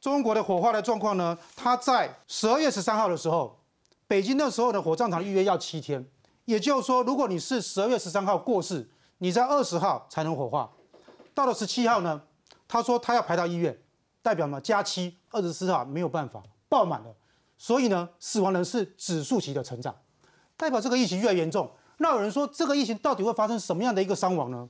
[0.00, 3.58] 中国的火化的状况呢，它在十二月十三号的时候，
[4.06, 6.06] 北京那时候的火葬场预约要七天，
[6.44, 10.70] 也就是说，如果你是十二月十三号过世，你在二十号才能火化。
[11.34, 12.22] 到了十七号呢，
[12.68, 13.76] 他说他要排到医院，
[14.22, 17.14] 代表嘛加七，二十四号没有办法爆满了，
[17.56, 19.94] 所以呢，死亡人是指数级的成长，
[20.56, 21.68] 代表这个疫情越来越严重。
[21.98, 24.68] 那有人说，这个疫情到底会发生什么样的一个伤亡呢？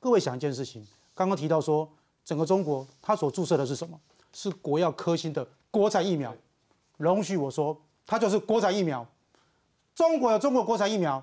[0.00, 1.88] 各位想一件事情，刚刚提到说，
[2.24, 3.98] 整个中国它所注射的是什么？
[4.32, 6.34] 是国药科兴的国产疫苗。
[6.96, 9.06] 容许我说，它就是国产疫苗。
[9.94, 11.22] 中国有中国国产疫苗，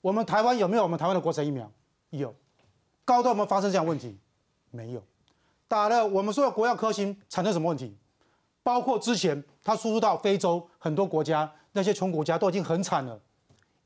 [0.00, 1.70] 我们台湾有没有我们台湾的国产疫苗？
[2.10, 2.34] 有。
[3.04, 4.18] 高端有没有发生这样问题？
[4.70, 5.02] 没有。
[5.68, 7.96] 打了我们说的国药科兴产生什么问题？
[8.62, 13.18] 包括之前它输出到非洲很多国家，那些穷国家都已经很惨了。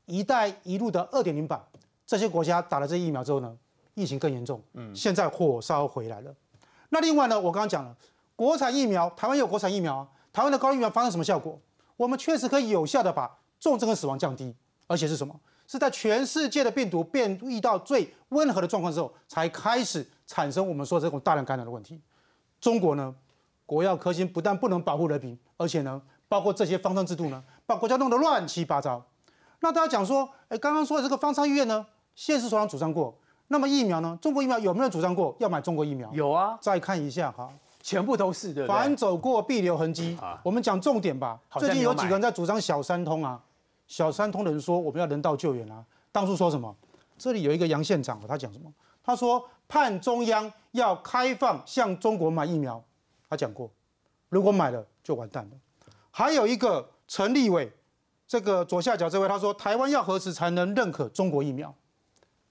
[0.05, 1.63] 一带一路的二点零版，
[2.05, 3.57] 这些国家打了这疫苗之后呢，
[3.93, 4.61] 疫情更严重。
[4.73, 6.33] 嗯，现在火烧回来了。
[6.89, 7.95] 那另外呢，我刚刚讲了，
[8.35, 10.07] 国产疫苗，台湾有国产疫苗啊。
[10.31, 11.59] 台湾的高疫苗发生什么效果？
[11.95, 14.55] 我们确实可以有效的把重症和死亡降低，
[14.87, 15.39] 而且是什么？
[15.67, 22.01] 是在全世界的病毒变异到最温和的状况之后，才开始产生我们说这种大量感染的问题。
[22.59, 23.13] 中国呢，
[23.65, 29.05] 国药科兴不但不能保护人民，而且呢，包括这些方舱制度呢，把国家弄得乱七八糟。
[29.63, 33.17] 那大家讲说，哎，刚刚说的这个方舱医院呢，现实首长主张过。
[33.47, 34.19] 那么疫苗呢？
[34.21, 36.11] 中国疫苗有没有主张过要买中国疫苗？
[36.11, 37.49] 有啊，再看一下哈。
[37.81, 40.17] 全部都是的，凡走过必留痕迹。
[40.43, 41.39] 我们讲重点吧。
[41.57, 43.41] 最近有几个人在主张小三通啊？
[43.87, 45.81] 小三通的人说我们要人道救援啊。
[46.11, 46.75] 当初说什么？
[47.17, 48.69] 这里有一个杨县长，他讲什么？
[49.01, 52.83] 他说盼中央要开放向中国买疫苗。
[53.29, 53.71] 他讲过，
[54.27, 55.51] 如果买了就完蛋了。
[56.11, 57.71] 还有一个陈立伟，
[58.33, 61.71] 这个左下角这位，他说台湾要何时才能认可中国疫苗？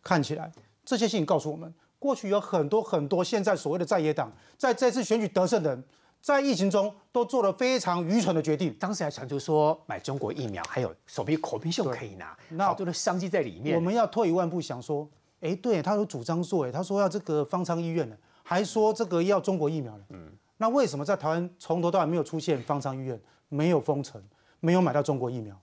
[0.00, 0.52] 看起来
[0.84, 1.74] 这些信息告诉我们。
[1.98, 5.84] 过去有很多很多现在所谓的在野党，在这次选举得胜的人，
[6.20, 8.72] 在疫情中都做了非常愚蠢的决定。
[8.74, 13.74] 当时还传出说买中国疫苗，还有手臂口鼻秀可以拿，那好多的商机在里面。
[13.74, 20.04] 我们要退一万步想说，哎，对他有主张做，哎，他说要这个方舱医院呢，还说这个要中国疫苗呢。
[20.10, 24.22] 嗯，那为什么在台湾从头到尾没有出现方舱医院，没有封城，
[24.60, 25.60] 没有买到中国疫苗？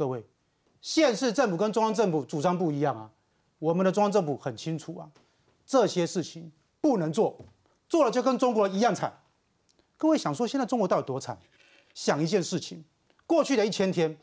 [0.00, 0.24] 各位，
[0.80, 3.10] 县市政府跟中央政府主张不一样啊。
[3.58, 5.06] 我们的中央政府很清楚啊。
[5.66, 7.36] 这些事情不能做，
[7.86, 9.12] 做了就跟中国一样惨。
[9.98, 11.36] 各位想说，现在中国到底多惨？
[11.92, 12.82] 想一件事情，
[13.26, 14.16] 过去的一千天，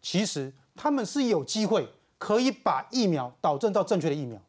[0.00, 4.40] 其实他们是有机会可以把疫苗导正到正确的疫苗。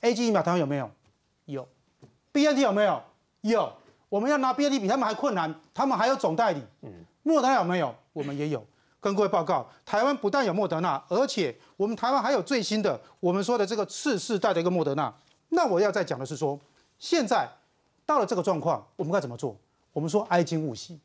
[0.00, 0.90] A G 疫苗台湾有没有？
[1.46, 1.66] 有。
[2.32, 3.02] B N T 有没有？
[3.40, 3.72] 有。
[4.10, 6.62] 我们要拿 B N T 比他们还困难，他们还有总代理。
[6.82, 6.92] 嗯。
[7.22, 7.94] 莫德纳有没有？
[8.12, 8.62] 我们也有。
[9.00, 15.12] 跟各位报告，台湾不但有莫德纳，而且我们台湾还有最新的，我们说的这个次世代的一个莫德纳。
[15.48, 16.58] 那我要再讲的是说，
[16.98, 17.48] 现在
[18.04, 19.56] 到了这个状况，我们该怎么做？
[19.92, 21.00] 我们说哀矜勿喜，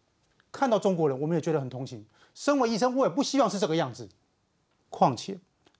[0.51, 2.05] 看到中国人，我们也觉得很同情。
[2.33, 4.07] 身为医生，我也不希望是这个样子。
[4.89, 5.37] 况且，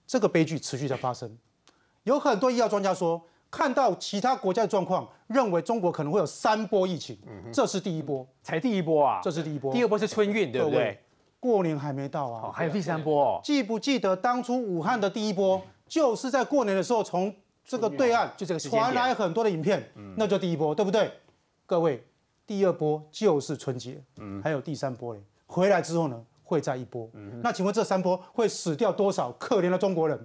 [0.08, 1.38] 这个悲剧持续在发生，
[2.04, 7.18] 有很多医药专家说，看到其他国家的状况，认为中国可能会有三波疫情。
[7.54, 9.20] 这是第一波，才第一波啊！
[9.22, 11.00] 这是第一波，第二波是春运，对不对？
[11.46, 13.40] 过年还没到啊，还有第三波。
[13.44, 17.34] 记不记得当初武汉的第一波，就是在过年的时候从。
[17.68, 19.84] 这个对岸就这个传来很多的影片，
[20.16, 21.12] 那就第一波，对不对？
[21.66, 22.06] 各位，
[22.46, 24.00] 第二波就是春节，
[24.44, 25.20] 还有第三波嘞。
[25.48, 27.10] 回来之后呢，会再一波。
[27.42, 30.16] 那请问这三波会死掉多少可怜的中国人？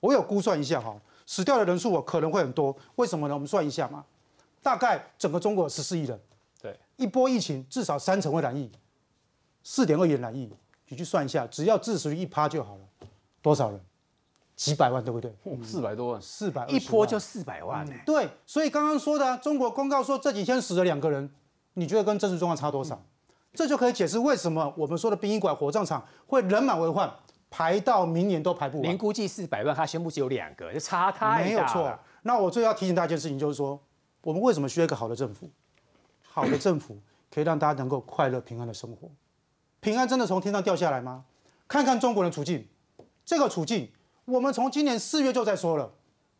[0.00, 2.76] 我有估算一下哈，死掉的人数可能会很多。
[2.96, 3.32] 为什么呢？
[3.32, 4.04] 我们算一下嘛，
[4.62, 6.20] 大概整个中国十四亿人，
[6.60, 8.70] 对，一波疫情至少三成会染疫，
[9.62, 10.52] 四点二亿染疫，
[10.90, 12.80] 你去算一下，只要致死率一趴就好了，
[13.40, 13.80] 多少人？
[14.56, 15.32] 几百万对不对？
[15.64, 17.94] 四百多万，四百一波就四百万呢。
[18.04, 21.30] 对，所以刚刚说的中国公告说这几天死了两个人，
[21.74, 23.00] 你觉得跟真实状况差多少？
[23.54, 27.10] 这就可以解释为什么我们说的殡仪馆、火葬场会人满为患，
[27.48, 28.90] 排到明年都排不完。
[28.90, 31.98] 您估计四百万，他宣布只有两个，就差太没有错。
[32.22, 33.80] 那我最要提醒大家一件事情，就是说
[34.22, 35.48] 我们为什么需要一个好的政府？
[36.20, 36.98] 好的政府
[37.32, 39.08] 可以让大家能够快乐平安的生活。
[39.80, 41.24] 平安真的从天上掉下来吗？
[41.66, 42.68] 看看中国的处境，
[43.24, 43.90] 这个处境。
[44.26, 45.90] 我们从今年四月就在说了，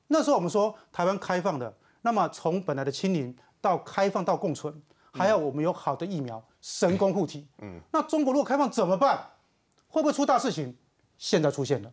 [0.09, 4.81] 那时候我们说台湾开放的，那么从本来的清零到开放到共存，
[5.12, 7.48] 还要我们有好的疫苗，神功护体。
[7.59, 9.31] 嗯，那中国如果开放怎么办？
[9.88, 10.76] 会不会出大事情？
[11.18, 11.92] 现在出现了，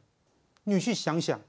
[0.65, 1.39] 你去想想，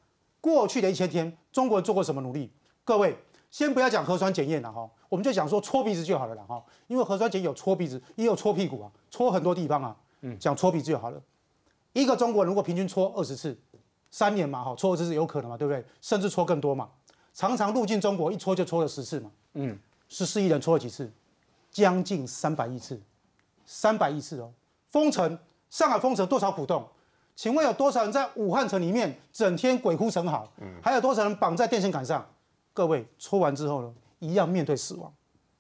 [0.40, 2.52] 过去的一千天，中国人做过什么努力？
[2.84, 3.18] 各位，
[3.50, 9.96] 先不要讲核酸检验了哈，我们就讲说搓鼻子就好了啦哈，因为核酸检有搓鼻子，也有搓屁股啊，搓很多地方啊。
[10.20, 11.20] 嗯，讲搓鼻子就好了，
[11.92, 13.58] 一个中国人如果平均搓二十次。
[14.10, 15.84] 三年嘛，哈，搓一次是有可能嘛，对不对？
[16.00, 16.88] 甚至搓更多嘛，
[17.34, 19.78] 常常入境中国一搓就搓了十次嘛，嗯，
[20.08, 21.12] 十四亿人搓了几次？
[21.70, 22.98] 将近三百亿次，
[23.66, 24.50] 三百亿次哦。
[24.90, 25.38] 封城
[25.68, 26.88] 上海封城多少苦痛？
[27.36, 30.50] 请问有多少人在武汉城里面整天鬼哭神嚎？
[30.82, 32.26] 还有多少人绑在电线杆上？
[32.72, 35.12] 各位搓完之后呢，一样面对死亡。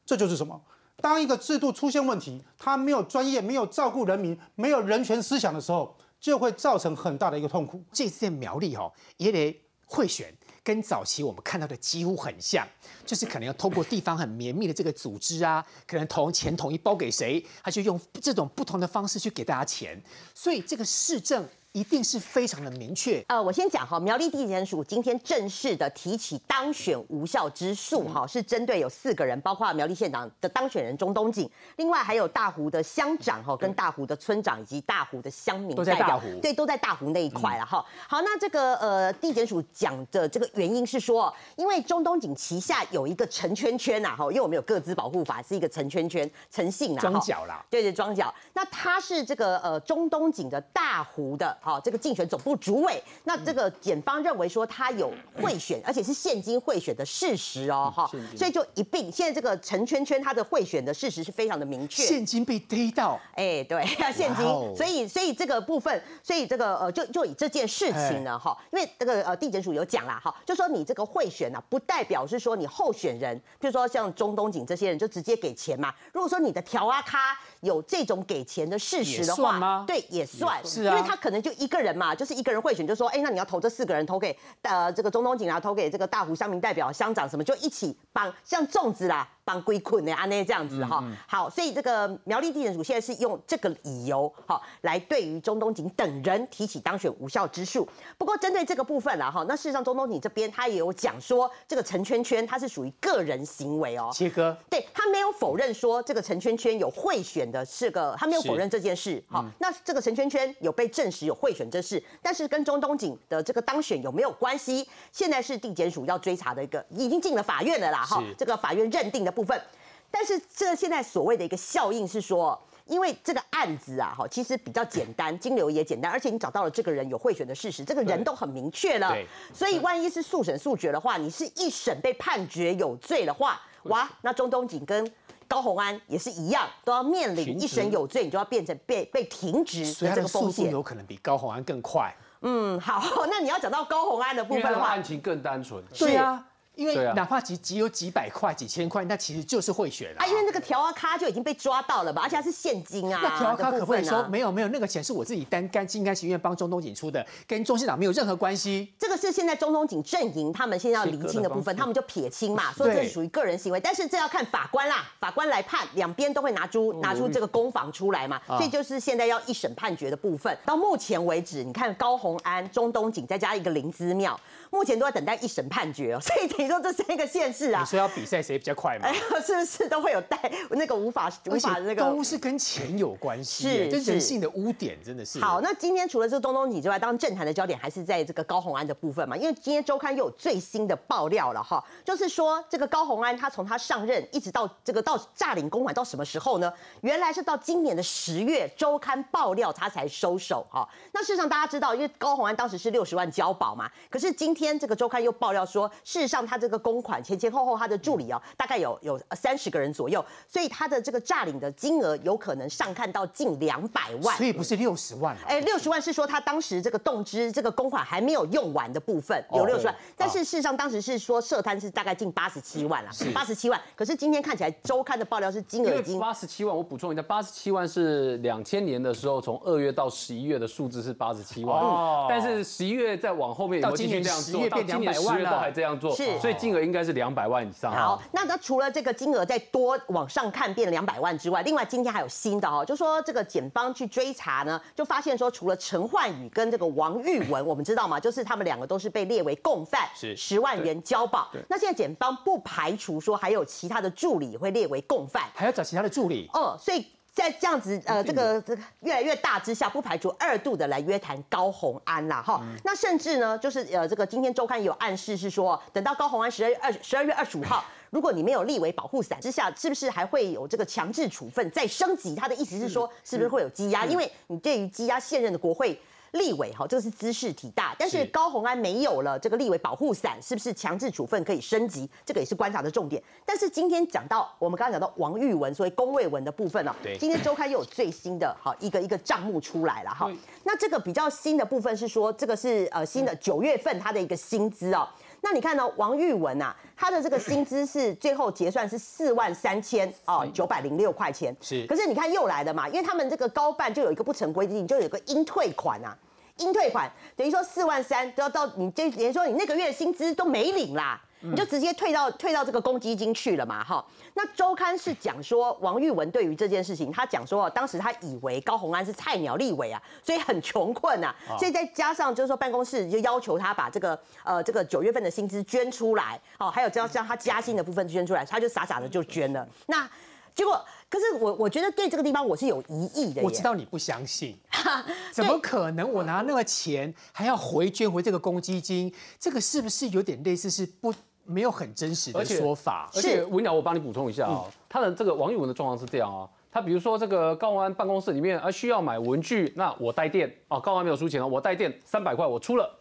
[0.04, 0.60] 这就是什么？
[1.00, 7.80] 当一个制度出现问题，它没有专业、没有照顾人民、没有人权思想的时候，就会造成很大的一个痛苦。
[7.92, 10.34] 这次在苗栗哦，也得贿选，
[10.64, 12.66] 跟早期我们看到的几乎很像，
[13.06, 20.02] 就是可能要透过地方很绵密的这个组织啊，可能统钱统一包给谁，他就用这种不同的方式去给大家钱，
[20.34, 21.48] 所以这个市政。
[21.72, 23.22] 一定是非常的明确。
[23.28, 37.84] 呃，我先讲哈，苗栗地检署今天正式的提起当选无效之诉哈，是针对有四个人，包括苗栗县长的当选人中东锦，另外还有大湖的乡长哈，跟大湖的村长以及大湖的乡民代表，对，都在大湖那一块了哈。
[38.08, 51.57] 好，那这个呃地检署讲的这个原因是说，因为中东锦旗下有一个陈圈圈呐哈，因为我们有各自保护法，是一个陈圈圈陈姓啦，庄脚啦，对对庄脚，那他是这个呃中东锦的大湖的。
[51.60, 59.10] 好，这个竞选总部主委，那这个检方认为说他有贿选，而且是现金贿选的事实哦，哈，所以就一并。
[59.10, 63.84] 现在这个陈圈圈他的贿选的事实是非常的明确，现金被逮到，哎，对，
[64.14, 64.44] 现金，
[64.76, 75.92] 所以所以这个部分，所以这个呃，就就以这件事情呢，哈，因为这个呃地检署有讲啦，哈，就说你这个贿选呢，不代表是说你候选人，比如说像中东锦这些人就直接给钱嘛。
[76.12, 81.47] 如果说你的条啊咖有这种给钱的事实的话，对，也算，是啊，因为他可能就。
[81.48, 89.26] 就一个人嘛，就是一个人贿选，就说，哎，那你要投这四个人，投给呃这个中东警察，投给这个大湖乡民代表、乡长什么，就一起帮像粽子啦。
[89.48, 97.88] 帮归困的安内这样子哈，好，所以这个苗栗地检署现在是用这个理由哈来对于中东锦等人提起当选无效之诉。
[98.18, 109.24] 不过针对这个部分啦哈，那事实上中东锦这边他也有讲说，这个陈圈圈他是属于个人行为哦，切割，对他没有否认说这个陈圈圈有贿选的是个，他没有否认这件事。
[109.28, 114.86] 好，那这个陈圈圈有被证实有贿选这事，但是跟中东锦的这个当选有没有关系？
[115.10, 119.32] 现在是地检署要追查的一个，已经进了法院了啦哈，这个法院认定的。
[119.38, 119.62] 部分，
[120.10, 129.16] 但是这现在所谓的一个效应是说，因为这个案子啊，哈，其实比较简单， 金流也简单，而且你找到了这个人有贿选的事实，这个人都很明确了，
[129.54, 135.08] 所以万一是速审速决的话，你是一审被判决有罪的话，哇，那中东锦跟
[135.46, 142.12] 高红安也是一样，都要面临一审有罪，你就要变成被被停职，所以这个速度有可能比高红安更快。
[142.40, 146.44] 嗯，好， 那你要讲到高红安的部分的话，案情更单纯，对啊。
[146.78, 150.24] 因为哪怕只只有几百块、几千块，那其实就是贿选啊。
[150.24, 153.18] 因为那个条啊卡就已经被抓到了吧，而且是现金啊。
[153.20, 158.92] 那条啊卡可不可以说没有没有，那个钱是我自己单干心甘情愿帮中东锦出的，跟中信党没有任何关系。
[158.96, 163.80] 这个是现在中东锦阵营他们现在要厘清的部分，他们就撇清嘛，说这是属于个人行为。
[163.80, 168.40] 但是这要看法官啦，法官来判，两边都会拿出拿出这个攻防出来嘛。
[168.46, 170.56] 所以就是现在要一审判决的部分。
[170.64, 174.38] 到目前为止，你看高红安、中东锦再加一个灵芝庙。
[174.70, 177.80] 目前都在等待一审判决哦， 所以等于说这是一个现实啊。
[177.80, 179.08] 你说要比赛谁比较快吗？
[179.44, 180.38] 是不是都会有带
[180.70, 185.40] 那个无法无法那个都是跟钱有关系，是这人性的污点真的是。
[185.40, 196.72] 好，那今天除了这个东东你之外，当然政坛的焦点还是在这个高红安的部分嘛，因为今天周刊又有最新的爆料了哈，就是说这个高红安他从他上任一直到这个到诈领公款到什么时候呢？
[197.00, 200.88] 原来是到今年的十月，周刊爆料他才收手哈。
[201.12, 215.36] 那事实上大家知道，因为高红安当时是六十万交保嘛，可是今天这个周刊又爆料说，事实上他这个公款前前后后他的助理哦，大概有有三十个人左右，所以他的这个诈领的金额有可能上看到近两百万，所以不是六十万。
[215.46, 223.80] 哎，六十万是说他当时这个动支这个公款还没有用完的部分有六十万，但是事实上当时是说涉贪是大概近八十七万了，八十七万。
[223.94, 234.68] 可是今天看起来周刊的爆料是金额已经八十七万，我补充一下，八十七万是两千年的时候从二月到十一月的数字是八十七万，但是十一月再往后面有没有继续这样做？
[234.82, 237.92] 今年十月都还这样做，是，所以金额应该是两百万以上。
[237.92, 248.18] 好，那那除了这个金额再多往上看变两百万之外，另外今天还有新的哦，就说这个检方去追查呢，就发现说除了陈焕宇跟这个王玉文，我们知道吗？
[248.18, 251.50] 就是他们两个都是被列为共犯，是十万元交保。
[251.68, 256.48] 那现在检方不排除说还有其他的助理会列为共犯，还要找其他的助理。
[256.52, 257.06] 哦，所以。
[257.38, 262.60] 在这样子呃，这个这个越来越大之下，不排除二度的来约谈高红安啦，哈。
[262.82, 272.34] 那甚至呢，就是呃，这个今天周刊有暗示是说，等到高红安十二月二十二月二十五号， 如果你没有立为保护伞之下，是不是还会有这个强制处分再升级？
[272.34, 274.04] 他的意思是说，是不是会有羁押？
[274.04, 275.96] 因为你对于羁押现任的国会。
[276.32, 282.08] 立委哈，这个是姿势体大，但是是高虹安没有了这个立委保护伞，是不是强制处分可以升级？
[282.24, 283.22] 这个也是观察的重点。
[283.44, 290.30] 但是今天讲到我们刚刚讲到王玉文，所谓公卫文的部分哦，对今天周刊又有最新的哈一个一个账目出来了哈。
[290.64, 295.08] 那这个比较新的部分是说，这个是呃新的九月份他的一个薪资哦。
[295.40, 301.56] 那你看呢，王玉文啊，他的这个薪资是 最后结算是四万三千哦九百零六块钱。
[301.60, 306.16] 是可是你看又来了嘛，因为他们这个高办就有一个不成规定，就有一个应退款啊。
[306.56, 314.04] 应退款等于说四万三都要到你这，等于说你那个月的薪资都没领啦，你就直接退到退到这个公积金去了嘛，哈。
[314.34, 329.66] 那周刊是讲说王玉文对于这件事情，他讲说当时他以为高红安是菜鸟立委啊，所以很穷困啊，所以再加上就是说办公室就要求他把这个呃这个九月份的薪资捐出来，哦，还有要让他加薪的部分捐出来，他就傻傻的就捐了。
[329.86, 330.08] 那
[330.54, 333.42] 结果，可是我我觉得对这个地方我是有疑义的。
[333.42, 334.56] 我知道你不相信，
[335.32, 336.10] 怎么可能？
[336.12, 343.10] 我拿那个钱还要回捐回这个公积金，这个是不是有点类似是不没有很真实的说法？
[343.14, 352.97] 而且文鸟，我帮你补充一下啊、他的这个王玉文的状况是这样啊、他比如说这个高宏安办公室里面啊需要买文具，那我带电啊，高宏安没有出钱哦，我带电三百块我出了。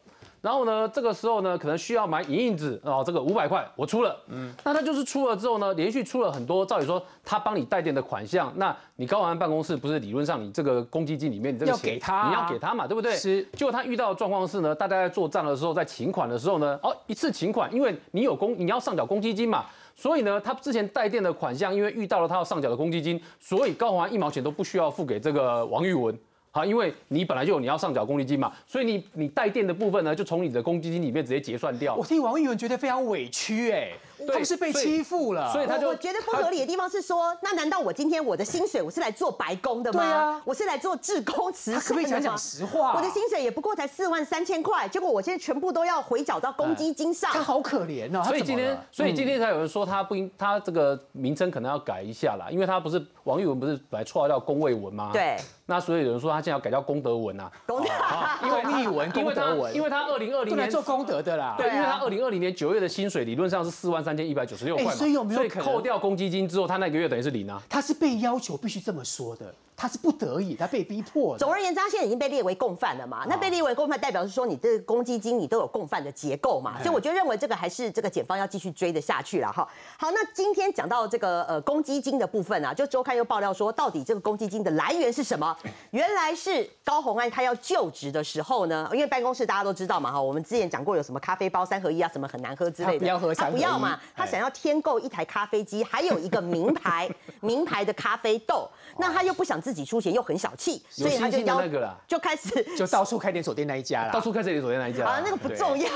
[0.47, 13.13] 然后呢，这个时候呢，可能需要买影印纸哦，这个五百块我出了，嗯，那他就是出了之后呢，连续出了很多，照理说他帮你带电的款项，那你高宏安办公室不是理论上你这个公积金里面你这个要钱给他啊你要给他嘛，对不对？
[13.17, 26.17] 是结果他遇到的状况是呢，大家在做账的时候，在请款的时候呢，哦，一次请款，因为你有公，你要上缴公积金嘛，所以呢，他之前带电的款项，因为遇到了他要上缴的公积金，所以高宏安一毛钱都不需要付给这个王玉文。
[26.57, 32.05] 啊，因为你本来就有你要上缴公积金嘛，所以你你带电的部分呢，就从你的公积金里面直接结算掉我。
[32.05, 33.91] 听王玉文觉得非常委屈，哎，
[34.25, 39.99] 他们是被欺负了，所以他就我我觉得不合理的地方是说，那难道我今天我的薪水我是来做白工的吗？
[39.99, 47.31] 对啊我是来做志工慈善的吗可不可以讲讲实话我的薪水也不过才四万三千块，结果我现在全部都要回缴到公积金上。
[47.33, 48.23] 他好可怜哦。
[48.23, 55.11] 所以今天所以今天才有人说他不应，他这个名称可能要改一下啦，因为他不是王玉文，不是本来绰号叫龚卫文吗？。
[55.13, 57.89] 对，那所以有人说他现在要改叫功德文啊，公积
[58.43, 61.55] 因为公益文、因为他功德文，因为他二零二零年做功德的啦。
[61.57, 67.61] 对，因为他二零二零年九月的薪水理论上是四万三千一百九十六块嘛，哎所以有没有扣掉公积金之后，他那个月等于是零啊。
[67.67, 71.39] 他是被要求必须这么说的，他是不得已，他被逼迫的。
[71.39, 73.23] 总而言之，他现在已经被列为共犯了嘛？
[73.29, 76.81] 那被列为共犯，代表是说你这个公积金你都有共犯的结构嘛？
[76.81, 79.69] 所以我就认为这个还是这个检方要继续追得下去了哈。
[79.95, 85.55] 好，那今天讲到这个呃公积金的部分啊，就周刊又爆料说，到底这个公积金的来源是什么？
[85.91, 97.07] 原来是高红安他要就职的时候呢，因为办公室大家都知道嘛哈，我们之前讲过有什么咖啡包三合一啊，什么很难喝之类的，他不要喝三合一他不要嘛，他哎想要添购一台咖啡机，还有一个名牌
[97.41, 98.67] 名牌的咖啡豆，
[98.97, 105.89] 那他又不想自己出钱，又很小气，所以他就要那个了就开始 就到处开连锁店那一家了，到处开这里昨天那一家啊啊，那个不重要，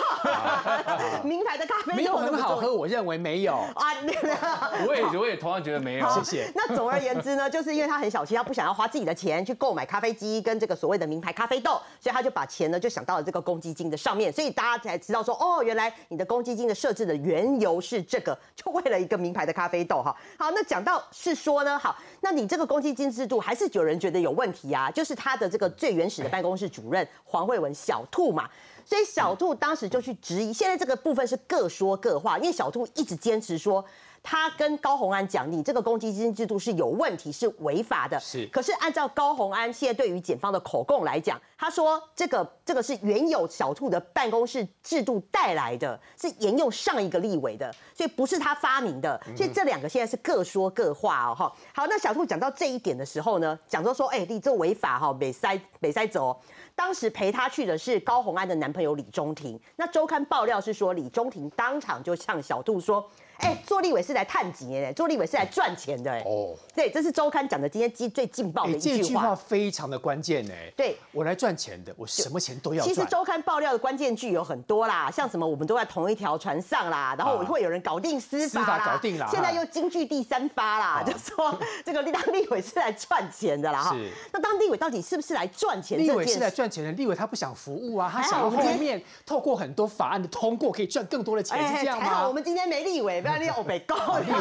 [1.23, 3.53] 名牌的咖啡没有很好喝，我认为没有。
[3.53, 3.93] 啊。
[4.03, 4.11] 那
[4.85, 6.09] 我也我也同样觉得没有。
[6.09, 6.51] 谢谢。
[6.53, 20.13] 那总而言之呢，就是因为他很小气，他不想要花自己的钱去购买咖啡机跟这个所谓的名牌咖啡豆，所以他就把钱呢就想到了这个公积金的上面，所以大家才知道说，哦，原来你的公积金的设置的缘由是这个，就为了一个名牌的咖啡豆哈。
[20.37, 28.49] 好，那讲到是说呢，好，那你这个公积金制度还是是有人觉得有问题啊，就是他的这个最原始的办公室主任黄慧文小兔嘛。
[28.83, 33.85] 所以小兔当时就去质疑，现在这个部分是各说各话，因为小兔一直坚持说。
[34.23, 38.19] 他跟高红安讲，你这个公积金制度是有问题，是违法的。
[38.19, 49.19] 是可是按照高红安现在对于检方的口供来讲，他说这个这个是原有小兔的办公室制度带来的，是沿用上一个立委的，所以不是他发明的。
[49.35, 51.35] 所以这两个现在是各说各话哦。
[51.35, 56.37] 哈，好，那小兔讲到这一点的时候呢，讲说说，哎、你这违法哈，北塞北塞走哦。
[56.73, 59.59] 当时陪他去的是高红安的男朋友李中庭。
[59.75, 63.05] 那周刊爆料是说，李中庭当场就向小兔说
[63.41, 69.35] ：“哎、做立委是来探钱的，做立委是来赚钱的。”哎，哦，对，这是周刊讲的今天最劲爆的哎，一句话这句话话。
[69.35, 70.71] 非常的关键哎。
[70.77, 72.93] 对，我来赚钱的，我什么钱都要赚。
[72.93, 84.11] 其实周刊爆料的关键句有很多啦，像什么我们都在同一条船上啦，然后啊会有人搞定司法司法啦，搞定啦现在又京剧第三发啦，就说 这个当立委是来赚钱的啦哈是。
[84.31, 86.51] 那当立委到底是不是来赚钱立委是来？
[86.51, 92.33] 赚钱的，立委他不想服务啊，他想要后面透过很多法案的通过，可以赚更多的钱，是这样吗还好我？
[92.33, 94.37] 们今天没立委，不然你欧北高 立委。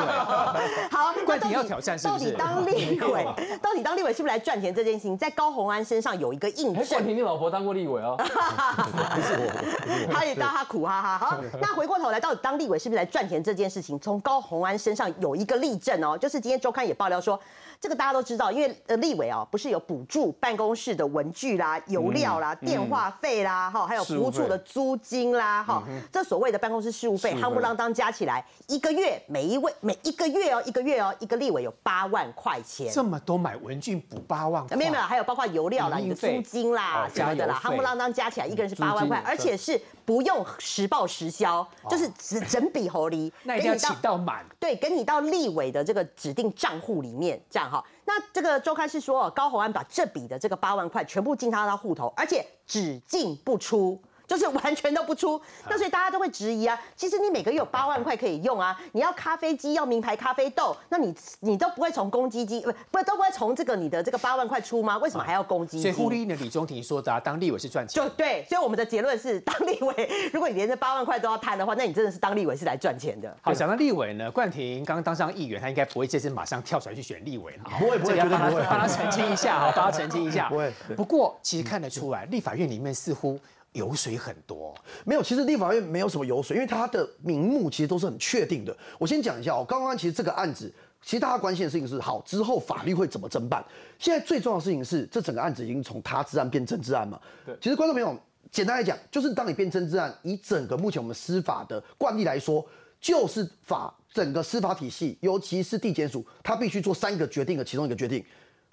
[0.90, 3.26] 好，那到底要挑战是不是到底当立委，
[3.62, 7.04] 到底当立委是不是来赚钱这件事情，在高红安身上有一个印哎，证冠。
[7.04, 8.16] 廷，你老婆当过立委啊？
[8.16, 11.18] 不是我他也当他苦哈哈。
[11.18, 17.38] 好，那回过头来，到底当立委是不是来赚钱这件事情，从高红安身上有一个例证哦，就是今天周刊也爆料说，
[17.80, 32.92] 这个大家都知道，因为呃立委哦，不是有补助办公室的文具啦、油料啦、电话费啦，哈，还有服务处的租金啦，哈，这所谓的办公室事务费，夯不啷当加起来，一个月每一位每一个月哦，一个月哦，一个立委有八万块钱。
[32.92, 44.44] 这么多买文具补八万块，没有没有，还有包括油料啦、你的租金啦什么的啦，夯不啷当加起来，一个人是八万块，而且是不用实报实销，就是整整笔合理， 那一定要请到满。
[44.58, 47.80] 对，给你到立委的这个指定账户里面，这样哈。
[48.04, 54.02] 那这个周刊是说，高鸿安把这笔的这个八万块全部进他的户头，而且只进不出。
[54.30, 56.80] 就是完全都不出，那所以大家都会质疑啊。
[56.94, 64.96] 其实你每个月有八万块可以用啊，你要咖啡机要名牌咖啡豆，那你你都不会从公积金不不都不会从这个你的这个八万块出吗？
[64.98, 65.82] 为什么还要公积金？
[65.82, 68.00] 所以呼吁呢，李中庭说的，当立委是赚钱。
[68.00, 73.36] 就对，所以我们的结论是，当立委如果你连这八万块都要贪的话，那你真的是当立委是来赚钱的。
[73.42, 77.64] 好，讲到立委呢，冠廷刚刚当上议员，他应该不会这次马上跳出来去选立委了。
[77.80, 80.48] 不会不会，帮他帮他澄清一下哈，帮他澄清一下。
[80.50, 80.72] 不会。
[80.96, 83.36] 不过其实看得出来，立法院里面似乎。
[83.72, 88.76] 油水很多，没有，其实立法院没有什么油水，因为它的名目其实都是很确定的。
[88.98, 93.64] 我先讲一下哦，刚刚其实这个案子，其实大家关心的事情是，好之后法律会怎么侦办？
[93.98, 97.20] 现在最重要的事情是，这整个案子已经从他治案变政治案嘛。
[97.46, 98.18] 对，其实观众朋友，
[98.50, 102.66] 简单来讲，就是当你变政治案，以整个目前我们司法的惯例来说，
[103.00, 108.24] 就是法整个司法体系，尤其是地检署，他必须做三个决定的其中一个决定：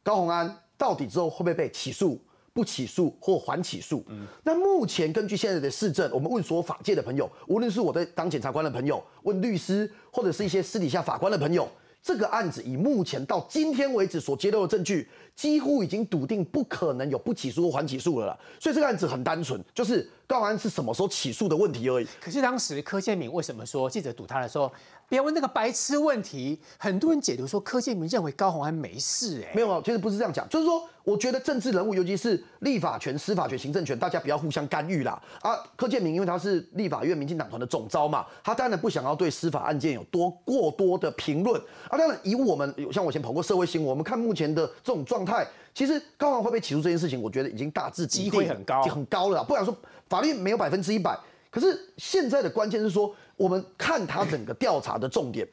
[0.02, 2.20] 高鸿安到底之后会不会被起诉？
[2.58, 4.04] 不起诉或缓起诉，
[4.44, 11.70] 那目前根据现在的市政，我们问所有法界的朋友，无论是我的当检察官的朋友，问律师，或者是一些私底下法官的朋友，
[12.02, 18.38] 这个案子以目前到今天为止所揭露的证据，几乎已经笃定不可能有不起诉或缓起诉了啦。
[18.60, 22.08] 所以这个案子很单纯，就是高安是什么时候起诉的问题而已。
[22.20, 24.70] 可是当时柯建明为什么说记者堵他的时候？
[25.10, 35.18] 不要问那个白痴问题，很多人解读说柯建明认为高鸿安没事，哎，没有啊，其实不是这样讲，就是说，我觉得政治人物，尤其是立法权、司法权、行政权，大家不要互相干预啦。
[35.40, 41.58] 啊，柯建明因为他是立法院民进党团的总召嘛，他当然不想要对司法案件有多过多的评论。
[41.88, 49.44] 啊，当然以我们像我以前跑过社会新闻，我们看目前的这种状态，其实高鸿会被起诉这件事情，我觉得已经大致机会很高，很高了。
[49.44, 49.76] 不敢说
[50.08, 51.16] 法律没有百分之一百，
[51.52, 55.46] 可是现在的关键是说，我们看他整个调查的重点。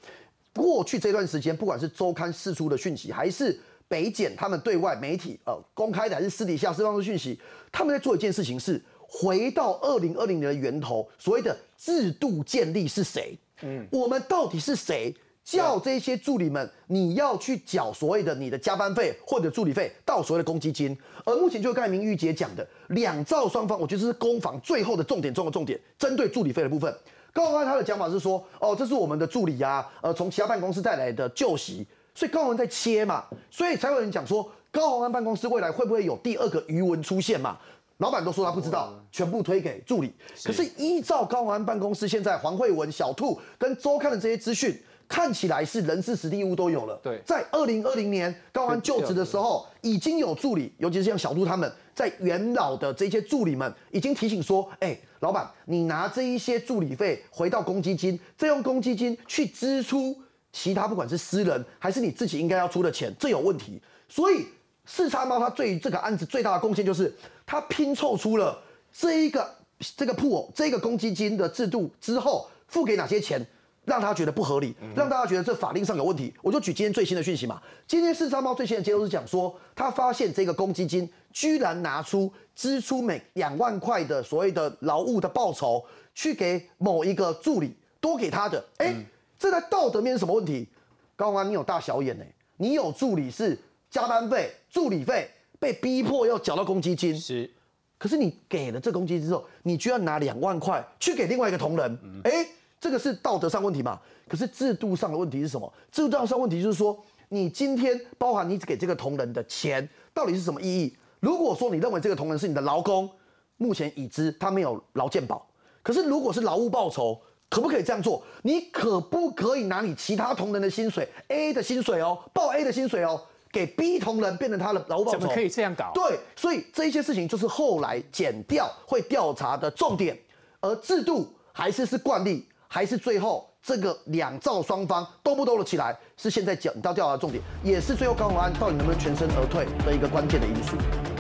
[0.55, 3.59] 过去这段时间，不管是周刊释出的讯息，还是
[3.89, 7.39] 北检他们对外媒体呃公开的，还是私底下释放的讯息，
[7.73, 13.37] 他们在做一件事情，是回到二零二零年的源头，所谓的制度建立是谁？
[13.63, 15.15] 嗯，我们到底是谁
[15.45, 20.97] 叫这些助理们你要去缴所谓的你的加班费或者助理费到所谓的公积金？
[21.25, 26.93] 而目前就刚才明玉姐讲的两造双方，我觉得是攻防最后的重点中的重点，针对助理费的部分。
[27.33, 37.59] 高宏安他的讲法是说，哦，这是我们的助理呀，呃，从其他办公室带来的旧席，所以高宏安在切嘛，所以才有人讲说，高宏安办公室未来会不会有第二个余文出现嘛？
[37.99, 40.13] 老板都说他不知道，全部推给助理。
[40.43, 44.81] 可是依照高宏安办公室现在黄慧文、小兔跟周刊的这些资讯。
[45.09, 46.99] 看起来是人事、实地物都有了。
[47.03, 60.17] 对，在二零二零年高安就职的时候，已经有助理，尤其是像小杜他们，在元老的这些助理们，已经提醒说：，哎，老板，你拿这一些助理费回到公积金，再用公积金去支出
[60.53, 63.81] 其他，不管是私人还是你自己应该要出的钱，这有问题。
[64.09, 64.47] 所以
[64.87, 68.61] 四叉猫他对这个案子最大的贡献就是，他拼凑出了
[68.93, 69.55] 这一个
[69.97, 73.47] 这个铺这个公积金的制度之后，付给哪些钱。
[73.85, 76.33] 让他觉得不合理，让大家觉得这法令上有问题。
[76.43, 77.61] 我就举今天最新的讯息嘛。
[77.87, 88.65] 今天四三猫最新的揭露是讲说，他发现这个公积金居然拿出支出每两万块的所谓的劳务的报酬，去给某一个助理多给他的。
[88.79, 88.95] 哎，
[89.39, 90.67] 这在道德面是什么问题？
[91.15, 92.25] 高安，你有大小眼呢？
[92.57, 93.59] 你有助理是
[93.91, 97.51] 加班费、助理费被逼迫要缴到公积金，是。
[97.99, 102.47] 可是你给了这公积金之后，你居然拿两万块去给另外一个同仁，哎。
[102.85, 103.99] 这个是道德上问题嘛？
[104.29, 105.73] 可是制度上的问题是什么？
[105.91, 110.95] 制度上问题就是说，你今天包含你给这个同仁的钱，到底是什么意义？
[111.21, 113.11] 如果说你认为这个同仁是你的劳工，
[113.57, 115.49] 目前已知他没有劳健保，
[115.83, 117.19] 可是如果是劳务报酬，
[117.49, 118.23] 可不可以这样做？
[118.43, 123.19] 你可不可以拿你其他同仁的薪水 A 的薪水哦，报 A 的薪水哦，
[123.51, 125.21] 给 B 同仁变成他的劳务报酬？
[125.21, 125.91] 怎么可以这样搞？
[125.95, 130.19] 对，所以这一些事情就是后来减掉会调查的重点，
[130.61, 132.47] 而制度还是是惯例。
[132.75, 141.14] 还是最后这个两造双方兜不兜了起来，是现在讲到调查重点，也是最后高宏安到底能不能全身而退的一个关键的因素。